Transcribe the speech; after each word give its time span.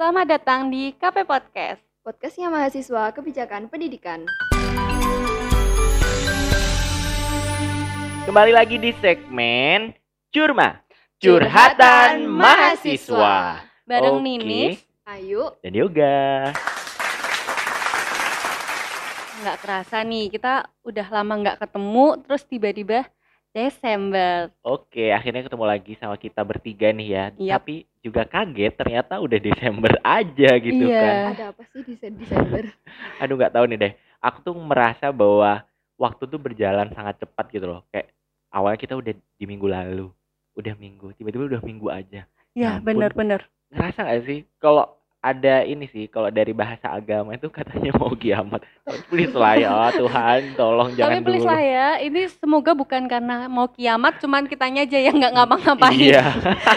Selamat 0.00 0.32
datang 0.32 0.72
di 0.72 0.96
KP 0.96 1.28
Podcast. 1.28 1.84
Podcastnya 2.00 2.48
mahasiswa 2.48 3.12
kebijakan 3.12 3.68
pendidikan. 3.68 4.24
Kembali 8.24 8.48
lagi 8.48 8.80
di 8.80 8.96
segmen 8.96 9.92
Curma, 10.32 10.80
curhatan 11.20 12.32
mahasiswa. 12.32 13.60
Bareng 13.84 14.24
Oke. 14.24 14.24
Ninis. 14.24 14.80
Ayo, 15.04 15.60
Dan 15.60 15.76
yoga. 15.76 16.48
Nggak 19.44 19.56
kerasa 19.60 20.00
nih, 20.00 20.32
kita 20.32 20.64
udah 20.80 21.06
lama 21.12 21.44
nggak 21.44 21.60
ketemu, 21.60 22.06
terus 22.24 22.48
tiba-tiba 22.48 23.04
Desember. 23.50 24.54
Oke, 24.62 25.10
akhirnya 25.10 25.42
ketemu 25.42 25.64
lagi 25.66 25.92
sama 25.98 26.14
kita 26.14 26.46
bertiga 26.46 26.94
nih 26.94 27.08
ya. 27.10 27.24
Yap. 27.34 27.66
Tapi 27.66 27.74
juga 27.98 28.22
kaget 28.22 28.72
ternyata 28.78 29.18
udah 29.18 29.38
Desember 29.38 29.92
aja 30.00 30.50
gitu 30.56 30.84
Iya. 30.86 31.02
kan. 31.02 31.14
ada 31.34 31.44
apa 31.50 31.62
sih 31.74 31.82
di 31.82 31.94
Desember? 31.98 32.64
Aduh 33.22 33.34
nggak 33.34 33.54
tahu 33.54 33.64
nih 33.66 33.78
deh. 33.78 33.92
Aku 34.22 34.38
tuh 34.40 34.54
merasa 34.54 35.10
bahwa 35.10 35.66
waktu 35.98 36.22
tuh 36.24 36.38
berjalan 36.38 36.94
sangat 36.94 37.18
cepat 37.18 37.50
gitu 37.50 37.66
loh. 37.66 37.82
Kayak 37.90 38.14
awalnya 38.54 38.78
kita 38.78 38.94
udah 38.94 39.12
di 39.16 39.44
minggu 39.44 39.66
lalu, 39.66 40.06
udah 40.54 40.74
minggu, 40.78 41.10
tiba-tiba 41.18 41.50
udah 41.50 41.62
minggu 41.66 41.88
aja. 41.90 42.22
Ya, 42.54 42.78
ampun. 42.78 42.86
bener-bener. 42.86 43.50
Ngerasa 43.74 44.06
nggak 44.06 44.22
sih 44.26 44.38
kalau 44.62 44.86
ada 45.20 45.68
ini 45.68 45.84
sih, 45.84 46.08
kalau 46.08 46.32
dari 46.32 46.56
bahasa 46.56 46.88
agama 46.88 47.36
itu 47.36 47.52
katanya 47.52 47.92
mau 48.00 48.08
kiamat. 48.12 48.64
Tapi 48.82 49.00
Please 49.06 49.36
lah 49.36 49.54
ya 49.54 49.92
Tuhan, 49.92 50.56
tolong 50.56 50.88
Tapi 50.90 50.98
jangan 50.98 51.20
please 51.20 51.44
dulu. 51.44 51.50
lah 51.52 51.60
ya, 51.60 51.88
ini 52.00 52.20
semoga 52.32 52.72
bukan 52.72 53.04
karena 53.04 53.44
mau 53.46 53.68
kiamat, 53.68 54.16
cuman 54.16 54.48
kitanya 54.48 54.88
aja 54.88 54.96
yang 54.96 55.20
nggak 55.20 55.34
ngapa-ngapain. 55.36 56.00
Iya. 56.00 56.24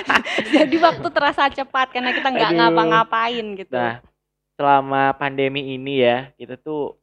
Jadi 0.60 0.76
waktu 0.76 1.08
terasa 1.08 1.48
cepat 1.48 1.96
karena 1.96 2.12
kita 2.12 2.28
nggak 2.28 2.52
ngapa-ngapain 2.52 3.46
gitu. 3.56 3.72
Nah, 3.72 4.04
selama 4.60 5.16
pandemi 5.16 5.80
ini 5.80 6.04
ya, 6.04 6.28
kita 6.36 6.60
tuh 6.60 7.00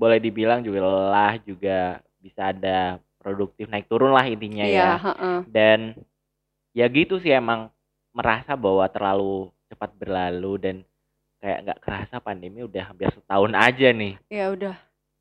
boleh 0.00 0.16
dibilang 0.16 0.64
juga 0.64 0.80
lelah, 0.80 1.36
juga 1.44 2.00
bisa 2.16 2.56
ada 2.56 2.96
produktif 3.20 3.68
naik 3.68 3.84
turun 3.84 4.16
lah 4.16 4.24
intinya 4.24 4.64
Iya, 4.64 4.80
ya. 4.80 4.92
heeh. 4.96 5.38
Dan 5.44 5.92
ya 6.72 6.88
gitu 6.88 7.20
sih 7.20 7.36
emang 7.36 7.68
merasa 8.16 8.56
bahwa 8.56 8.88
terlalu 8.88 9.52
cepat 9.70 9.94
berlalu 9.94 10.52
dan 10.58 10.76
kayak 11.38 11.58
nggak 11.64 11.80
kerasa 11.80 12.16
pandemi 12.18 12.60
udah 12.60 12.90
hampir 12.90 13.08
setahun 13.14 13.54
aja 13.54 13.88
nih. 13.94 14.18
Ya 14.28 14.50
udah 14.50 14.74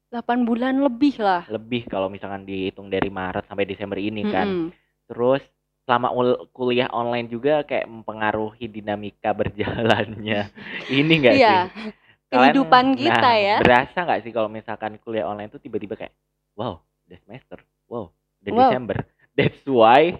8 0.09 0.41
bulan 0.43 0.81
lebih 0.81 1.21
lah. 1.21 1.45
Lebih 1.45 1.85
kalau 1.85 2.09
misalkan 2.09 2.43
dihitung 2.43 2.89
dari 2.89 3.07
Maret 3.07 3.45
sampai 3.45 3.69
Desember 3.69 4.01
ini 4.01 4.25
kan. 4.25 4.73
Terus 5.05 5.41
selama 5.85 6.09
ul- 6.13 6.49
kuliah 6.53 6.89
online 6.89 7.29
juga 7.29 7.61
kayak 7.63 7.85
mempengaruhi 7.85 8.65
dinamika 8.67 9.31
berjalannya. 9.39 10.49
Ini 10.89 11.13
enggak 11.13 11.35
Iya. 11.37 11.57
sih? 11.69 11.93
Kehidupan 12.29 12.93
kita 12.93 13.21
nah, 13.25 13.37
ya. 13.37 13.57
Berasa 13.57 13.97
nggak 14.05 14.21
sih 14.21 14.31
kalau 14.33 14.49
misalkan 14.49 14.97
kuliah 15.01 15.25
online 15.25 15.49
tuh 15.49 15.61
tiba-tiba 15.61 15.97
kayak 15.97 16.13
wow, 16.53 16.77
udah 17.05 17.17
semester. 17.25 17.57
Wow, 17.89 18.13
udah 18.41 18.51
Wow. 18.53 18.59
Desember. 18.69 18.97
That's 19.33 19.61
why 19.65 20.19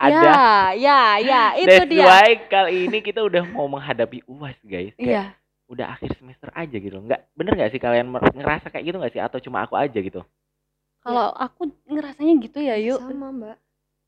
ada 0.00 0.16
Ya, 0.16 0.40
ya, 0.72 1.00
ya, 1.20 1.42
itu 1.60 1.68
That's 1.68 1.90
dia. 1.92 2.04
why 2.08 2.30
kali 2.48 2.88
ini 2.88 2.98
kita 3.00 3.20
udah 3.20 3.44
mau 3.46 3.68
menghadapi 3.68 4.24
UAS, 4.24 4.56
guys. 4.64 4.96
Kayak 4.96 5.04
Iya. 5.04 5.24
udah 5.68 5.86
akhir 5.92 6.16
semester 6.16 6.48
aja 6.50 6.72
gitu. 6.72 6.96
Nggak 6.96 7.20
bener 7.36 7.52
nggak 7.54 7.70
sih 7.70 7.78
kalian 7.78 8.08
ngerasa 8.10 8.72
kayak 8.72 8.84
gitu 8.88 8.96
nggak 8.96 9.12
sih 9.12 9.20
atau 9.20 9.38
cuma 9.38 9.62
aku 9.62 9.76
aja 9.76 9.94
gitu? 9.94 10.24
Kalau 11.00 11.32
aku 11.32 11.68
ngerasanya 11.86 12.34
gitu 12.40 12.58
ya, 12.58 12.76
yuk. 12.76 13.00
Sama 13.00 13.28
mbak. 13.30 13.56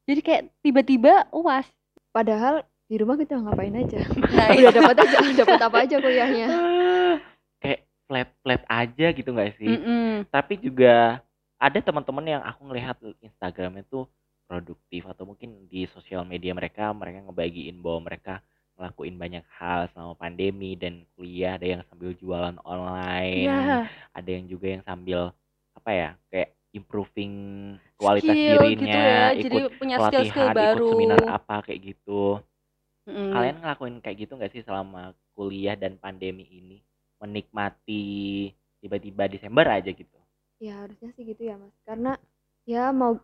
Jadi 0.09 0.21
kayak 0.21 0.43
tiba-tiba 0.61 1.29
uas. 1.31 1.69
Padahal 2.11 2.65
di 2.85 3.01
rumah 3.01 3.17
kita 3.17 3.41
ngapain 3.41 3.73
aja. 3.73 4.05
Nah, 4.05 4.49
Udah 4.59 4.73
dapat 4.73 4.97
aja, 5.01 5.17
dapat 5.33 5.61
apa 5.61 5.77
aja 5.81 5.97
kuliahnya. 5.97 6.47
Ah, 6.49 7.15
kayak 7.65 7.81
flat 8.05 8.29
flat 8.45 8.63
aja 8.69 9.07
gitu 9.13 9.29
nggak 9.33 9.57
sih? 9.57 9.73
Mm-mm. 9.77 10.29
Tapi 10.29 10.61
juga 10.61 11.21
ada 11.57 11.79
teman-teman 11.79 12.27
yang 12.27 12.43
aku 12.45 12.69
ngelihat 12.69 12.97
Instagramnya 13.23 13.87
tuh 13.87 14.05
produktif 14.53 15.09
atau 15.09 15.25
mungkin 15.25 15.65
di 15.65 15.89
sosial 15.89 16.29
media 16.29 16.53
mereka 16.53 16.93
mereka 16.93 17.25
ngebagiin 17.25 17.81
bahwa 17.81 18.13
mereka 18.13 18.45
ngelakuin 18.77 19.17
banyak 19.17 19.45
hal 19.57 19.89
selama 19.93 20.13
pandemi 20.21 20.77
dan 20.77 21.09
kuliah 21.17 21.57
ada 21.57 21.65
yang 21.65 21.83
sambil 21.89 22.13
jualan 22.13 22.57
online 22.65 23.49
Iya. 23.49 23.89
ada 24.13 24.29
yang 24.29 24.45
juga 24.45 24.67
yang 24.77 24.85
sambil 24.85 25.33
apa 25.73 25.91
ya 25.93 26.11
kayak 26.29 26.53
improving 26.73 27.33
kualitas 27.97 28.33
Skill 28.37 28.61
dirinya 28.61 28.77
gitu 28.77 29.01
ya. 29.01 29.25
Jadi 29.41 29.57
ikut 29.57 29.73
punya 29.81 29.97
skill-skill 29.97 30.21
pelatihan 30.29 30.53
baru. 30.53 30.69
ikut 30.69 30.85
seminar 30.93 31.21
apa 31.33 31.57
kayak 31.65 31.81
gitu 31.81 32.23
Mm-mm. 33.09 33.31
kalian 33.33 33.57
ngelakuin 33.61 33.97
kayak 34.01 34.17
gitu 34.21 34.33
nggak 34.37 34.53
sih 34.53 34.63
selama 34.63 35.03
kuliah 35.33 35.75
dan 35.77 35.97
pandemi 35.97 36.45
ini 36.45 36.79
menikmati 37.19 38.05
tiba-tiba 38.79 39.29
Desember 39.29 39.67
aja 39.69 39.89
gitu 39.89 40.19
Ya 40.59 40.87
harusnya 40.87 41.11
sih 41.17 41.27
gitu 41.27 41.43
ya 41.43 41.59
mas. 41.59 41.75
Karena 41.83 42.15
ya 42.63 42.95
mau 42.95 43.19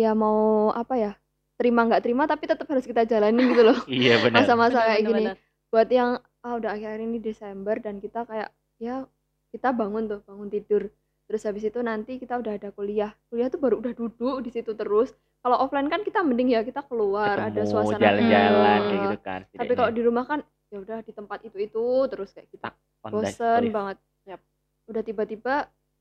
ya 0.00 0.16
mau 0.16 0.72
apa 0.72 0.94
ya 0.96 1.12
terima 1.60 1.84
nggak 1.84 2.00
terima 2.00 2.24
tapi 2.24 2.48
tetap 2.48 2.64
harus 2.72 2.88
kita 2.88 3.04
jalanin 3.04 3.52
gitu 3.52 3.62
loh. 3.68 3.78
Iya 4.00 4.24
benar. 4.24 4.40
Masa-masa 4.40 4.80
kayak 4.80 5.00
bener, 5.04 5.08
gini. 5.12 5.24
bener. 5.28 5.36
Buat 5.68 5.88
yang 5.92 6.10
ah 6.40 6.52
udah 6.56 6.70
akhir 6.72 7.04
ini 7.04 7.20
Desember 7.20 7.76
dan 7.76 8.00
kita 8.00 8.24
kayak 8.24 8.48
ya 8.80 9.04
kita 9.52 9.76
bangun 9.76 10.08
tuh 10.08 10.20
bangun 10.24 10.48
tidur. 10.48 10.88
Terus 11.28 11.42
habis 11.46 11.62
itu 11.68 11.78
nanti 11.84 12.16
kita 12.16 12.40
udah 12.40 12.56
ada 12.56 12.72
kuliah. 12.72 13.12
Kuliah 13.28 13.52
tuh 13.52 13.60
baru 13.60 13.78
udah 13.78 13.92
duduk 13.92 14.40
di 14.40 14.50
situ 14.50 14.72
terus. 14.72 15.12
Kalau 15.44 15.56
offline 15.60 15.92
kan 15.92 16.00
kita 16.00 16.24
mending 16.24 16.52
ya 16.52 16.60
kita 16.64 16.84
keluar 16.84 17.36
ada 17.36 17.64
ketemu 17.64 17.72
suasana 17.72 17.96
jalan-jalan 17.96 18.78
kayak 18.84 19.00
gitu 19.00 19.18
kan 19.24 19.40
tapi 19.56 19.72
kalau 19.72 19.88
di 19.88 20.02
rumah 20.04 20.24
kan 20.28 20.44
ya 20.68 20.84
udah 20.84 21.00
di 21.00 21.12
tempat 21.16 21.38
itu 21.48 21.56
itu 21.56 21.86
terus 22.12 22.28
kayak 22.36 22.48
gitu 22.52 22.68
bosen 23.08 23.72
banget. 23.72 23.96
Yap. 24.28 24.40
udah 24.84 25.00
tiba-tiba 25.00 25.54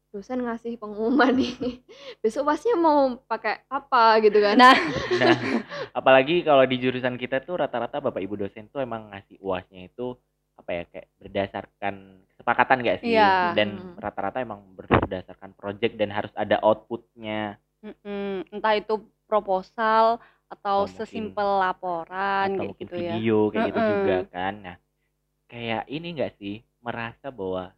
dosen 0.10 0.42
ngasih 0.42 0.76
pengumuman 0.76 1.30
nih 1.32 1.54
besok 2.22 2.46
pasnya 2.46 2.74
mau 2.74 3.14
pakai 3.24 3.62
apa 3.68 4.18
gitu 4.20 4.42
kan 4.42 4.58
Nah, 4.58 4.76
Nah, 5.22 5.38
apalagi 5.94 6.42
kalau 6.42 6.66
di 6.66 6.78
jurusan 6.78 7.14
kita 7.14 7.40
tuh 7.40 7.62
rata-rata 7.62 8.00
bapak 8.00 8.18
ibu 8.20 8.34
dosen 8.36 8.66
tuh 8.68 8.82
emang 8.82 9.10
ngasih 9.10 9.38
uasnya 9.40 9.86
itu 9.86 10.18
apa 10.56 10.70
ya 10.74 10.84
kayak 10.86 11.08
berdasarkan 11.16 11.96
kesepakatan 12.28 12.84
gak 12.84 13.00
sih? 13.00 13.16
Iya. 13.16 13.54
Dan 13.54 13.70
Hmm. 13.80 13.96
rata-rata 13.96 14.38
emang 14.40 14.60
berdasarkan 14.74 15.54
project 15.54 15.96
dan 15.96 16.10
harus 16.10 16.34
ada 16.34 16.60
outputnya. 16.60 17.56
mm-mm. 17.80 18.44
entah 18.52 18.76
itu 18.76 19.00
proposal 19.24 20.20
atau 20.48 20.84
mungkin- 20.84 20.98
sesimpel 21.00 21.64
laporan 21.64 22.52
atau 22.52 22.56
kayak 22.58 22.68
mungkin 22.68 22.84
gitu 22.84 22.96
ya. 22.98 23.14
video 23.16 23.38
kayak 23.48 23.66
gitu 23.66 23.80
Mm-mm. 23.80 23.92
juga 23.96 24.16
kan. 24.28 24.54
Nah, 24.60 24.76
kayak 25.48 25.84
ini 25.88 26.08
enggak 26.12 26.34
sih 26.36 26.56
merasa 26.80 27.28
bahwa 27.30 27.72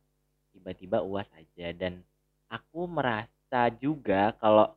tiba-tiba 0.50 1.02
uas 1.02 1.30
aja 1.32 1.70
dan 1.72 2.02
aku 2.52 2.82
merasa 2.92 3.72
juga 3.80 4.36
kalau 4.44 4.76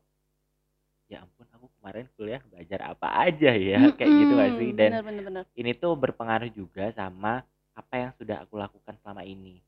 ya 1.11 1.21
ampun 1.21 1.45
aku 1.53 1.67
kemarin 1.79 2.07
kuliah 2.17 2.41
belajar 2.49 2.81
apa 2.95 3.09
aja 3.29 3.53
ya 3.53 3.93
kayak 3.99 4.13
gitu 4.25 4.33
gak 4.39 4.53
sih 4.57 4.71
dan 4.73 4.91
bener, 4.99 5.05
bener, 5.05 5.23
bener. 5.29 5.45
ini 5.53 5.73
tuh 5.77 5.93
berpengaruh 5.99 6.49
juga 6.55 6.89
sama 6.97 7.45
apa 7.75 7.95
yang 7.99 8.11
sudah 8.17 8.47
aku 8.47 8.55
lakukan 8.55 8.95
selama 9.03 9.27
ini. 9.27 9.59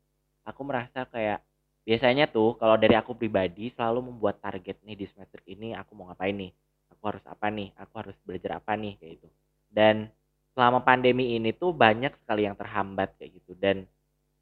Aku 0.47 0.63
merasa 0.63 1.03
kayak 1.03 1.43
biasanya 1.83 2.31
tuh 2.31 2.55
kalau 2.55 2.79
dari 2.79 2.95
aku 2.95 3.11
pribadi 3.15 3.67
selalu 3.75 4.11
membuat 4.11 4.39
target 4.39 4.79
nih 4.87 4.95
di 4.95 5.05
semester 5.11 5.43
ini 5.43 5.75
aku 5.75 5.91
mau 5.91 6.07
ngapain 6.07 6.35
nih, 6.35 6.51
aku 6.91 7.03
harus 7.03 7.23
apa 7.27 7.51
nih, 7.51 7.69
aku 7.75 7.93
harus 7.99 8.17
belajar 8.23 8.63
apa 8.63 8.79
nih 8.79 8.95
kayak 8.95 9.13
gitu. 9.19 9.27
Dan 9.67 10.07
selama 10.55 10.81
pandemi 10.87 11.35
ini 11.35 11.51
tuh 11.51 11.75
banyak 11.75 12.15
sekali 12.23 12.47
yang 12.47 12.55
terhambat 12.55 13.13
kayak 13.19 13.31
gitu 13.43 13.53
dan 13.59 13.83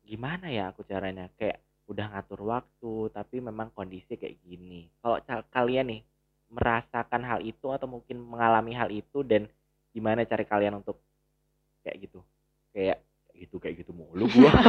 gimana 0.06 0.48
ya 0.54 0.70
aku 0.70 0.86
caranya 0.86 1.28
kayak 1.36 1.65
udah 1.86 2.06
ngatur 2.12 2.42
waktu 2.50 2.94
tapi 3.14 3.42
memang 3.42 3.70
kondisi 3.74 4.18
kayak 4.18 4.42
gini. 4.42 4.90
Kalau 5.02 5.22
kalian 5.54 5.86
nih 5.90 6.02
merasakan 6.50 7.22
hal 7.26 7.40
itu 7.42 7.68
atau 7.74 7.90
mungkin 7.90 8.22
mengalami 8.22 8.74
hal 8.74 8.90
itu 8.94 9.26
dan 9.26 9.50
gimana 9.94 10.26
cari 10.28 10.46
kalian 10.46 10.82
untuk 10.82 11.00
kayak 11.82 12.10
gitu 12.10 12.20
kayak 12.76 13.00
gitu 13.36 13.56
kayak 13.60 13.76
gitu 13.84 13.92
mulu 13.96 14.28
gua 14.32 14.52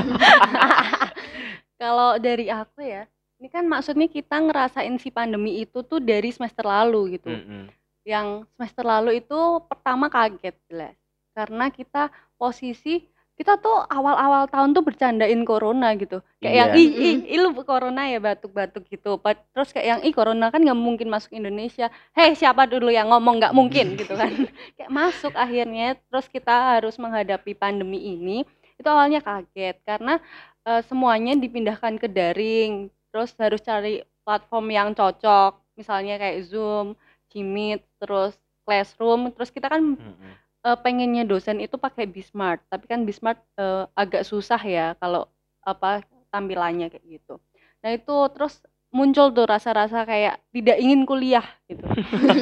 Kalau 1.77 2.17
dari 2.17 2.49
aku 2.49 2.81
ya, 2.81 3.05
ini 3.37 3.53
kan 3.53 3.69
maksudnya 3.69 4.09
kita 4.09 4.41
ngerasain 4.41 4.97
si 4.97 5.13
pandemi 5.13 5.61
itu 5.61 5.85
tuh 5.85 6.01
dari 6.01 6.33
semester 6.33 6.65
lalu 6.65 7.21
gitu. 7.21 7.29
Mm-mm. 7.29 7.69
Yang 8.01 8.49
semester 8.57 8.85
lalu 8.87 9.21
itu 9.21 9.39
pertama 9.69 10.09
kaget 10.09 10.57
jelas. 10.73 10.97
Karena 11.37 11.69
kita 11.69 12.09
posisi 12.41 13.05
kita 13.37 13.61
tuh 13.61 13.85
awal-awal 13.93 14.49
tahun 14.49 14.73
tuh 14.73 14.81
bercandain 14.81 15.45
corona 15.45 15.93
gitu. 15.93 16.25
Kayak 16.41 16.57
yang 16.57 16.71
Iya. 16.73 16.81
ih, 16.81 16.89
ih, 16.97 17.17
ih, 17.37 17.39
lu 17.45 17.53
corona 17.69 18.09
ya 18.09 18.17
batuk-batuk 18.17 18.89
gitu. 18.89 19.21
Terus 19.53 19.69
kayak 19.77 19.87
yang 19.87 20.01
ih 20.09 20.15
corona 20.17 20.49
kan 20.49 20.65
nggak 20.65 20.81
mungkin 20.81 21.13
masuk 21.13 21.37
Indonesia. 21.37 21.93
Hei 22.17 22.33
siapa 22.33 22.65
dulu 22.65 22.89
yang 22.89 23.13
ngomong 23.13 23.37
nggak 23.37 23.53
mungkin 23.53 24.01
gitu 24.01 24.17
kan. 24.17 24.33
kayak 24.81 24.89
masuk 24.89 25.37
akhirnya. 25.37 26.01
Terus 26.09 26.27
kita 26.33 26.81
harus 26.81 26.97
menghadapi 26.97 27.53
pandemi 27.53 28.01
ini. 28.17 28.49
Itu 28.81 28.89
awalnya 28.89 29.21
kaget 29.21 29.85
karena 29.85 30.17
eh, 30.65 30.81
semuanya 30.89 31.37
dipindahkan 31.37 32.01
ke 32.01 32.09
daring. 32.09 32.89
Terus 33.13 33.37
harus 33.37 33.61
cari 33.61 34.01
platform 34.25 34.67
yang 34.73 34.89
cocok. 34.97 35.61
Misalnya 35.77 36.17
kayak 36.17 36.41
Zoom, 36.49 36.97
Jimit, 37.29 37.85
terus 38.01 38.33
Classroom. 38.65 39.29
Terus 39.37 39.53
kita 39.53 39.69
kan 39.69 39.93
Mm-mm. 40.01 40.33
Eh, 40.67 40.79
pengennya 40.83 41.23
dosen 41.23 41.63
itu 41.63 41.79
pakai 41.79 42.11
Bismart, 42.11 42.61
tapi 42.67 42.91
kan 42.91 43.07
Bismart 43.07 43.39
eh, 43.57 43.87
agak 43.95 44.27
susah 44.27 44.59
ya 44.61 44.99
kalau 44.99 45.31
apa 45.63 46.03
tampilannya 46.35 46.91
kayak 46.91 47.07
gitu. 47.07 47.39
Nah 47.83 47.91
itu 47.95 48.17
terus 48.35 48.59
muncul 48.91 49.31
tuh 49.35 49.47
rasa-rasa 49.47 50.03
kayak 50.07 50.41
tidak 50.51 50.77
ingin 50.83 51.07
kuliah 51.07 51.45
gitu. 51.71 51.83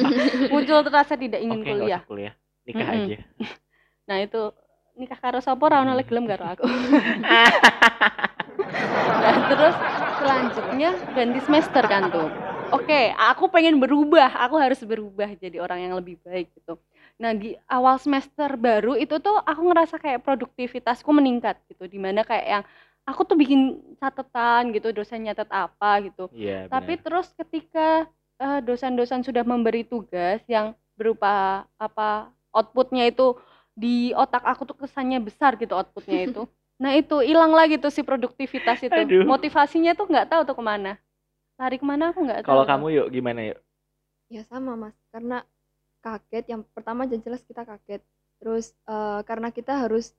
muncul 0.53 0.81
tuh 0.81 0.93
rasa 0.93 1.13
tidak 1.17 1.41
ingin 1.41 1.61
Oke, 1.61 1.69
nggak 1.69 1.79
kuliah. 1.79 2.01
kuliah. 2.09 2.33
Nikah 2.65 2.87
Mm-mm. 2.89 3.05
aja. 3.05 3.17
Nah 4.05 4.21
itu 4.21 4.41
nikah 4.93 5.17
karo 5.17 5.41
sapa 5.41 5.65
ora 5.65 5.81
ono 5.81 5.97
lek 5.97 6.05
gelem 6.05 6.29
karo 6.29 6.45
aku. 6.45 6.65
Nah, 9.25 9.35
terus 9.49 9.75
selanjutnya 10.21 10.89
ganti 11.17 11.39
semester 11.41 11.83
kan 11.89 12.13
tuh. 12.13 12.29
Oke, 12.69 13.09
aku 13.17 13.49
pengen 13.49 13.81
berubah, 13.81 14.29
aku 14.37 14.55
harus 14.61 14.77
berubah 14.85 15.33
jadi 15.37 15.57
orang 15.57 15.89
yang 15.89 15.93
lebih 15.97 16.21
baik 16.21 16.53
gitu. 16.53 16.77
Nah, 17.15 17.31
di 17.31 17.55
awal 17.71 17.95
semester 17.95 18.59
baru 18.59 18.99
itu 18.99 19.15
tuh 19.23 19.39
aku 19.39 19.61
ngerasa 19.71 19.95
kayak 20.03 20.23
produktivitasku 20.27 21.07
meningkat 21.15 21.55
gitu. 21.71 21.87
Di 21.87 21.95
mana 21.95 22.27
kayak 22.27 22.45
yang 22.45 22.63
aku 23.07 23.23
tuh 23.23 23.37
bikin 23.39 23.79
catatan 24.03 24.75
gitu, 24.75 24.91
dosen 24.91 25.23
nyatet 25.23 25.47
apa 25.47 26.03
gitu. 26.03 26.27
Iya, 26.35 26.67
Tapi 26.67 26.99
benar. 26.99 27.03
terus 27.07 27.27
ketika 27.39 27.87
eh, 28.43 28.59
dosen-dosen 28.67 29.23
sudah 29.23 29.47
memberi 29.47 29.87
tugas 29.87 30.43
yang 30.51 30.75
berupa 30.99 31.63
apa 31.79 32.31
outputnya 32.51 33.07
itu 33.07 33.35
di 33.75 34.15
otak 34.15 34.43
aku 34.47 34.63
tuh 34.67 34.77
kesannya 34.79 35.19
besar 35.23 35.55
gitu 35.55 35.75
outputnya 35.75 36.27
itu. 36.27 36.43
Nah 36.75 36.91
itu 36.91 37.23
hilang 37.23 37.55
lagi 37.55 37.79
tuh 37.79 37.87
si 37.87 38.03
produktivitas 38.03 38.83
itu. 38.83 38.91
Aduh. 38.91 39.23
Motivasinya 39.23 39.95
tuh 39.95 40.11
nggak 40.11 40.27
tahu 40.27 40.43
tuh 40.43 40.59
ke 40.59 40.63
mana. 40.63 40.99
Lari 41.55 41.79
ke 41.79 41.87
mana 41.87 42.11
aku 42.11 42.19
nggak 42.27 42.43
tahu. 42.43 42.51
Kalau 42.51 42.65
kamu 42.67 42.85
yuk 42.99 43.07
gimana 43.15 43.39
yuk? 43.47 43.59
Ya 44.27 44.43
sama 44.43 44.75
Mas, 44.75 44.91
karena 45.07 45.47
kaget 46.05 46.45
yang 46.53 46.61
pertama 46.77 47.09
jelas 47.09 47.25
jelas 47.25 47.41
kita 47.41 47.65
kaget. 47.65 48.01
Terus 48.37 48.77
eh, 48.85 49.21
karena 49.25 49.49
kita 49.49 49.73
harus 49.89 50.13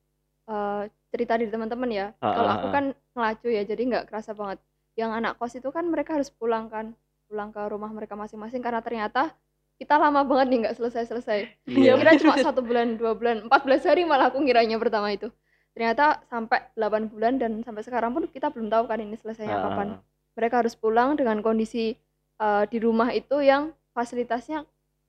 eh, 0.51 0.91
cerita 1.15 1.39
di 1.39 1.47
teman-teman 1.47 1.91
ya. 1.95 2.07
Ah, 2.19 2.35
Kalau 2.35 2.51
ah, 2.51 2.55
aku 2.59 2.67
ah. 2.67 2.73
kan 2.75 2.85
ngelacu 3.15 3.49
ya, 3.55 3.63
jadi 3.63 3.83
nggak 3.87 4.05
kerasa 4.11 4.35
banget. 4.35 4.59
Yang 4.99 5.11
anak 5.23 5.33
kos 5.39 5.55
itu 5.55 5.69
kan 5.71 5.87
mereka 5.87 6.19
harus 6.19 6.35
pulang 6.35 6.67
kan, 6.67 6.91
pulang 7.31 7.55
ke 7.55 7.63
rumah 7.71 7.91
mereka 7.95 8.19
masing-masing 8.19 8.59
karena 8.59 8.83
ternyata 8.83 9.31
kita 9.77 10.01
lama 10.01 10.25
banget 10.25 10.47
nih 10.51 10.59
nggak 10.67 10.77
selesai-selesai. 10.81 11.39
Iya. 11.69 12.01
Kira 12.01 12.13
cuma 12.19 12.35
satu 12.41 12.65
bulan, 12.65 12.97
dua 12.97 13.13
bulan, 13.13 13.47
14 13.47 13.89
hari 13.93 14.03
malah 14.09 14.33
aku 14.33 14.41
ngiranya 14.43 14.81
pertama 14.81 15.13
itu. 15.13 15.29
Ternyata 15.77 16.25
sampai 16.33 16.73
8 16.73 17.13
bulan 17.13 17.37
dan 17.37 17.61
sampai 17.61 17.85
sekarang 17.85 18.17
pun 18.17 18.25
kita 18.33 18.49
belum 18.49 18.73
tahu 18.73 18.89
kan 18.89 18.97
ini 18.97 19.21
selesainya 19.21 19.61
Ah, 19.61 19.65
kapan 19.69 19.89
mereka 20.33 20.65
harus 20.65 20.73
pulang 20.73 21.21
dengan 21.21 21.45
kondisi 21.45 21.93
eh, 22.41 22.65
di 22.73 22.79
rumah 22.81 23.13
itu 23.13 23.45
yang 23.45 23.77
fasilitasnya 23.93 24.65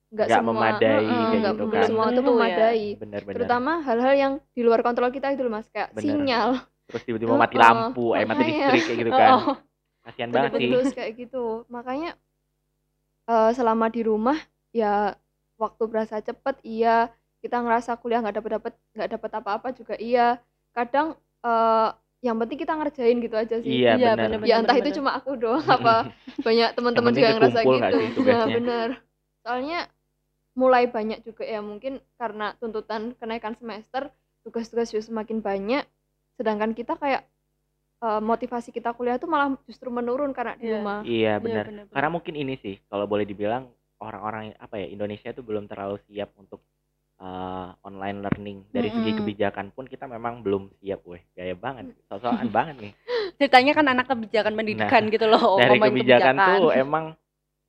nggak 0.08 0.28
semua 0.32 0.52
memadai 0.56 1.04
Heeh, 1.04 1.28
kayak 1.28 1.40
nggak 1.40 1.54
gitu 1.54 1.66
kan. 1.68 1.84
semua 1.84 2.06
itu 2.08 2.20
ya. 2.20 2.28
memadai 2.32 2.82
Benar-benar. 2.96 3.36
terutama 3.36 3.72
hal-hal 3.84 4.14
yang 4.16 4.32
di 4.56 4.62
luar 4.64 4.80
kontrol 4.80 5.10
kita 5.12 5.28
itu 5.36 5.42
loh 5.44 5.52
mas 5.52 5.68
kayak 5.68 5.92
Bener. 5.92 6.04
sinyal 6.16 6.50
Terus 6.88 7.02
tiba-tiba 7.04 7.34
mati 7.36 7.56
Heeh, 7.60 7.64
lampu, 7.68 8.04
eh 8.16 8.24
mati 8.24 8.44
listrik 8.48 8.82
kayak 8.88 8.98
gitu 9.04 9.12
kan. 9.12 9.30
Oh, 9.36 9.56
Kasihan 10.08 10.30
banget 10.32 10.50
sih. 10.56 10.68
putus 10.72 10.88
kayak 10.96 11.12
gitu 11.20 11.44
makanya 11.68 12.10
eh, 13.28 13.50
selama 13.52 13.86
di 13.92 14.00
rumah 14.00 14.38
ya 14.72 15.12
waktu 15.60 15.82
berasa 15.84 16.20
cepet 16.22 16.56
iya 16.64 17.12
kita 17.44 17.60
ngerasa 17.62 18.00
kuliah 18.00 18.24
nggak 18.24 18.36
dapat 18.40 18.50
dapat 18.58 18.72
nggak 18.96 19.10
dapat 19.14 19.30
apa-apa 19.36 19.68
juga 19.76 19.94
iya 20.00 20.40
kadang 20.72 21.12
eh, 21.44 21.88
yang 22.18 22.34
penting 22.40 22.58
kita 22.58 22.74
ngerjain 22.74 23.16
gitu 23.22 23.36
aja 23.38 23.56
sih 23.62 23.84
Iya, 23.84 23.94
Iya, 23.94 24.10
benar. 24.16 24.26
bener-bener. 24.26 24.48
ya 24.50 24.54
entah 24.58 24.76
itu 24.80 24.90
cuma 24.98 25.10
aku 25.14 25.38
doang 25.38 25.62
apa 25.62 26.10
banyak 26.46 26.68
teman-teman 26.74 27.12
juga 27.14 27.26
yang 27.30 27.38
ngerasa 27.38 27.60
gitu? 27.62 27.98
Nah, 28.26 28.44
bener 28.48 28.88
soalnya 29.44 29.78
mulai 30.58 30.90
banyak 30.90 31.22
juga 31.22 31.46
ya 31.46 31.62
mungkin 31.62 32.02
karena 32.18 32.58
tuntutan 32.58 33.14
kenaikan 33.14 33.54
semester 33.54 34.10
tugas-tugas 34.42 34.90
juga 34.90 35.06
semakin 35.06 35.38
banyak 35.38 35.86
sedangkan 36.34 36.74
kita 36.74 36.98
kayak 36.98 37.22
eh, 37.98 38.22
motivasi 38.22 38.74
kita 38.74 38.90
kuliah 38.94 39.18
tuh 39.18 39.30
malah 39.30 39.54
justru 39.66 39.86
menurun 39.90 40.34
karena 40.34 40.58
di 40.58 40.66
Iya. 40.66 40.74
rumah 40.74 40.98
Iya, 41.02 41.14
Iya, 41.14 41.32
benar. 41.38 41.64
bener-bener. 41.66 41.94
Karena 41.94 42.10
mungkin 42.10 42.34
ini 42.34 42.54
sih, 42.58 42.74
kalau 42.90 43.06
boleh 43.06 43.22
dibilang 43.22 43.70
orang-orang 43.98 44.54
apa 44.58 44.78
ya 44.78 44.86
Indonesia 44.86 45.30
tuh 45.30 45.42
belum 45.42 45.66
terlalu 45.66 45.98
siap 46.06 46.30
untuk 46.38 46.62
eh, 47.18 47.68
online 47.82 48.22
learning. 48.22 48.58
Dari 48.70 48.86
segi 48.94 49.10
Mm-mm. 49.10 49.18
kebijakan 49.26 49.66
pun 49.74 49.90
kita 49.90 50.06
memang 50.06 50.38
belum 50.46 50.70
siap, 50.78 51.02
weh. 51.02 51.18
Gaya 51.34 51.58
banget, 51.58 51.90
sosokan 52.06 52.46
banget 52.54 52.76
nih. 52.78 52.92
ceritanya 53.42 53.72
kan 53.74 53.86
anak 53.90 54.06
kebijakan 54.06 54.54
pendidikan 54.54 55.02
gitu 55.10 55.26
loh. 55.26 55.58
Nah, 55.58 55.66
Dari 55.66 55.78
ngomongin 55.82 55.94
kebijakan 55.98 56.34
tuh 56.38 56.70
emang 56.74 57.04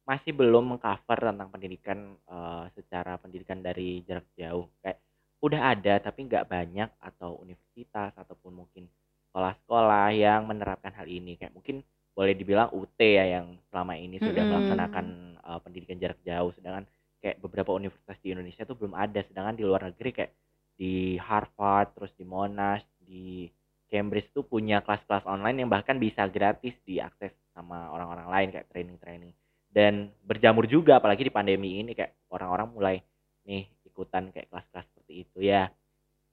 masih 0.10 0.34
belum 0.34 0.74
mengcover 0.74 1.22
tentang 1.22 1.50
pendidikan 1.54 2.18
eh, 2.26 2.66
secara 2.74 3.22
pendidikan 3.22 3.62
dari 3.62 4.02
jarak 4.10 4.26
jauh. 4.34 4.66
Kayak 4.82 4.98
udah 5.46 5.62
ada 5.78 5.94
tapi 6.02 6.26
nggak 6.26 6.50
banyak 6.50 6.90
atau 6.98 7.38
universitas 7.46 8.12
ataupun 8.18 8.66
mungkin 8.66 8.90
sekolah-sekolah 9.30 10.10
yang 10.18 10.50
menerapkan 10.50 10.90
hal 10.98 11.06
ini. 11.06 11.38
Kayak 11.38 11.54
mungkin 11.54 11.86
boleh 12.18 12.34
dibilang 12.34 12.74
UT 12.74 12.98
ya 12.98 13.38
yang 13.38 13.56
selama 13.70 13.94
ini 13.96 14.18
sudah 14.18 14.42
Mm-mm. 14.42 14.50
melaksanakan 14.50 15.06
eh, 15.38 15.60
pendidikan 15.62 15.98
jarak 16.02 16.20
jauh 16.26 16.52
sedangkan 16.58 16.90
kayak 17.22 17.38
beberapa 17.44 17.76
universitas 17.78 18.18
di 18.26 18.34
Indonesia 18.34 18.66
tuh 18.66 18.76
belum 18.80 18.98
ada 18.98 19.22
sedangkan 19.30 19.56
di 19.60 19.64
luar 19.64 19.94
negeri 19.94 20.10
kayak 20.16 20.34
di 20.80 21.20
Harvard 21.20 21.94
terus 21.94 22.12
di 22.16 22.26
Monash 22.26 22.88
di 23.04 23.46
Cambridge 23.92 24.32
tuh 24.32 24.48
punya 24.48 24.80
kelas-kelas 24.80 25.28
online 25.28 25.64
yang 25.64 25.70
bahkan 25.70 26.00
bisa 26.00 26.26
gratis 26.32 26.74
diakses 26.88 27.36
sama 27.52 27.92
orang-orang 27.92 28.28
lain 28.32 28.48
kayak 28.56 28.68
training-training 28.72 29.34
dan 29.70 29.94
berjamur 30.22 30.66
juga 30.66 30.98
apalagi 30.98 31.22
di 31.22 31.30
pandemi 31.30 31.78
ini 31.78 31.94
kayak 31.94 32.18
orang-orang 32.30 32.68
mulai 32.70 32.96
nih 33.44 33.70
ikutan 33.86 34.30
kayak 34.30 34.50
kelas-kelas 34.50 34.86
seperti 34.88 35.14
itu 35.24 35.40
ya 35.42 35.70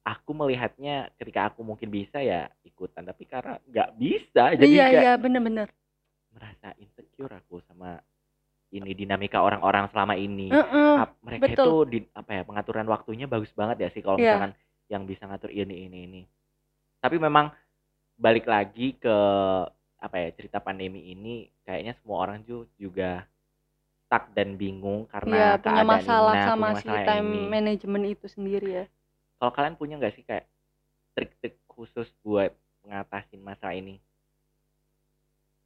aku 0.03 0.31
melihatnya 0.33 1.11
ketika 1.15 1.51
aku 1.51 1.61
mungkin 1.61 1.91
bisa 1.91 2.19
ya 2.19 2.47
ikutan 2.63 3.03
tapi 3.03 3.27
karena 3.27 3.59
nggak 3.63 3.89
bisa 3.95 4.55
jadi 4.55 4.65
Iya, 4.65 4.87
kayak 4.87 5.03
iya, 5.03 5.13
bener-bener. 5.17 5.69
merasa 6.31 6.77
insecure 6.77 7.33
aku 7.33 7.65
sama 7.65 7.97
ini 8.69 8.93
dinamika 8.93 9.41
orang-orang 9.41 9.89
selama 9.89 10.15
ini 10.15 10.53
Heeh. 10.53 10.95
Ap- 10.97 11.17
mereka 11.23 11.49
betul. 11.49 11.65
itu 11.65 11.73
di 11.89 11.99
apa 12.13 12.31
ya 12.31 12.43
pengaturan 12.43 12.87
waktunya 12.87 13.25
bagus 13.25 13.49
banget 13.53 13.85
ya 13.85 13.89
sih 13.91 14.01
kalau 14.01 14.17
Iya. 14.17 14.37
misalkan 14.37 14.53
yang 14.87 15.03
bisa 15.05 15.25
ngatur 15.25 15.51
ini 15.51 15.87
ini 15.87 15.99
ini 16.05 16.23
tapi 16.99 17.17
memang 17.17 17.51
balik 18.17 18.45
lagi 18.45 18.97
ke 18.97 19.17
apa 20.07 20.17
ya 20.23 20.29
cerita 20.33 20.59
pandemi 20.59 21.11
ini 21.11 21.35
kayaknya 21.67 21.99
semua 21.99 22.23
orang 22.23 22.47
ju- 22.47 22.71
juga 22.79 23.27
stuck 24.07 24.31
dan 24.33 24.55
bingung 24.55 25.11
karena 25.11 25.59
punya 25.59 25.59
keadaan 25.59 25.87
masalah 25.91 26.33
ini, 26.33 26.39
nah, 26.39 26.47
sama 26.47 26.57
punya 26.57 26.75
si 26.79 26.87
masalah 26.87 27.07
time 27.11 27.27
ini. 27.27 27.43
management 27.51 28.05
itu 28.07 28.27
sendiri 28.31 28.69
ya. 28.71 28.85
kalau 29.37 29.53
kalian 29.53 29.75
punya 29.75 29.95
nggak 29.99 30.15
sih 30.15 30.23
kayak 30.23 30.47
trik-trik 31.13 31.59
khusus 31.67 32.07
buat 32.23 32.55
ngatasin 32.87 33.43
masalah 33.43 33.75
ini 33.75 33.99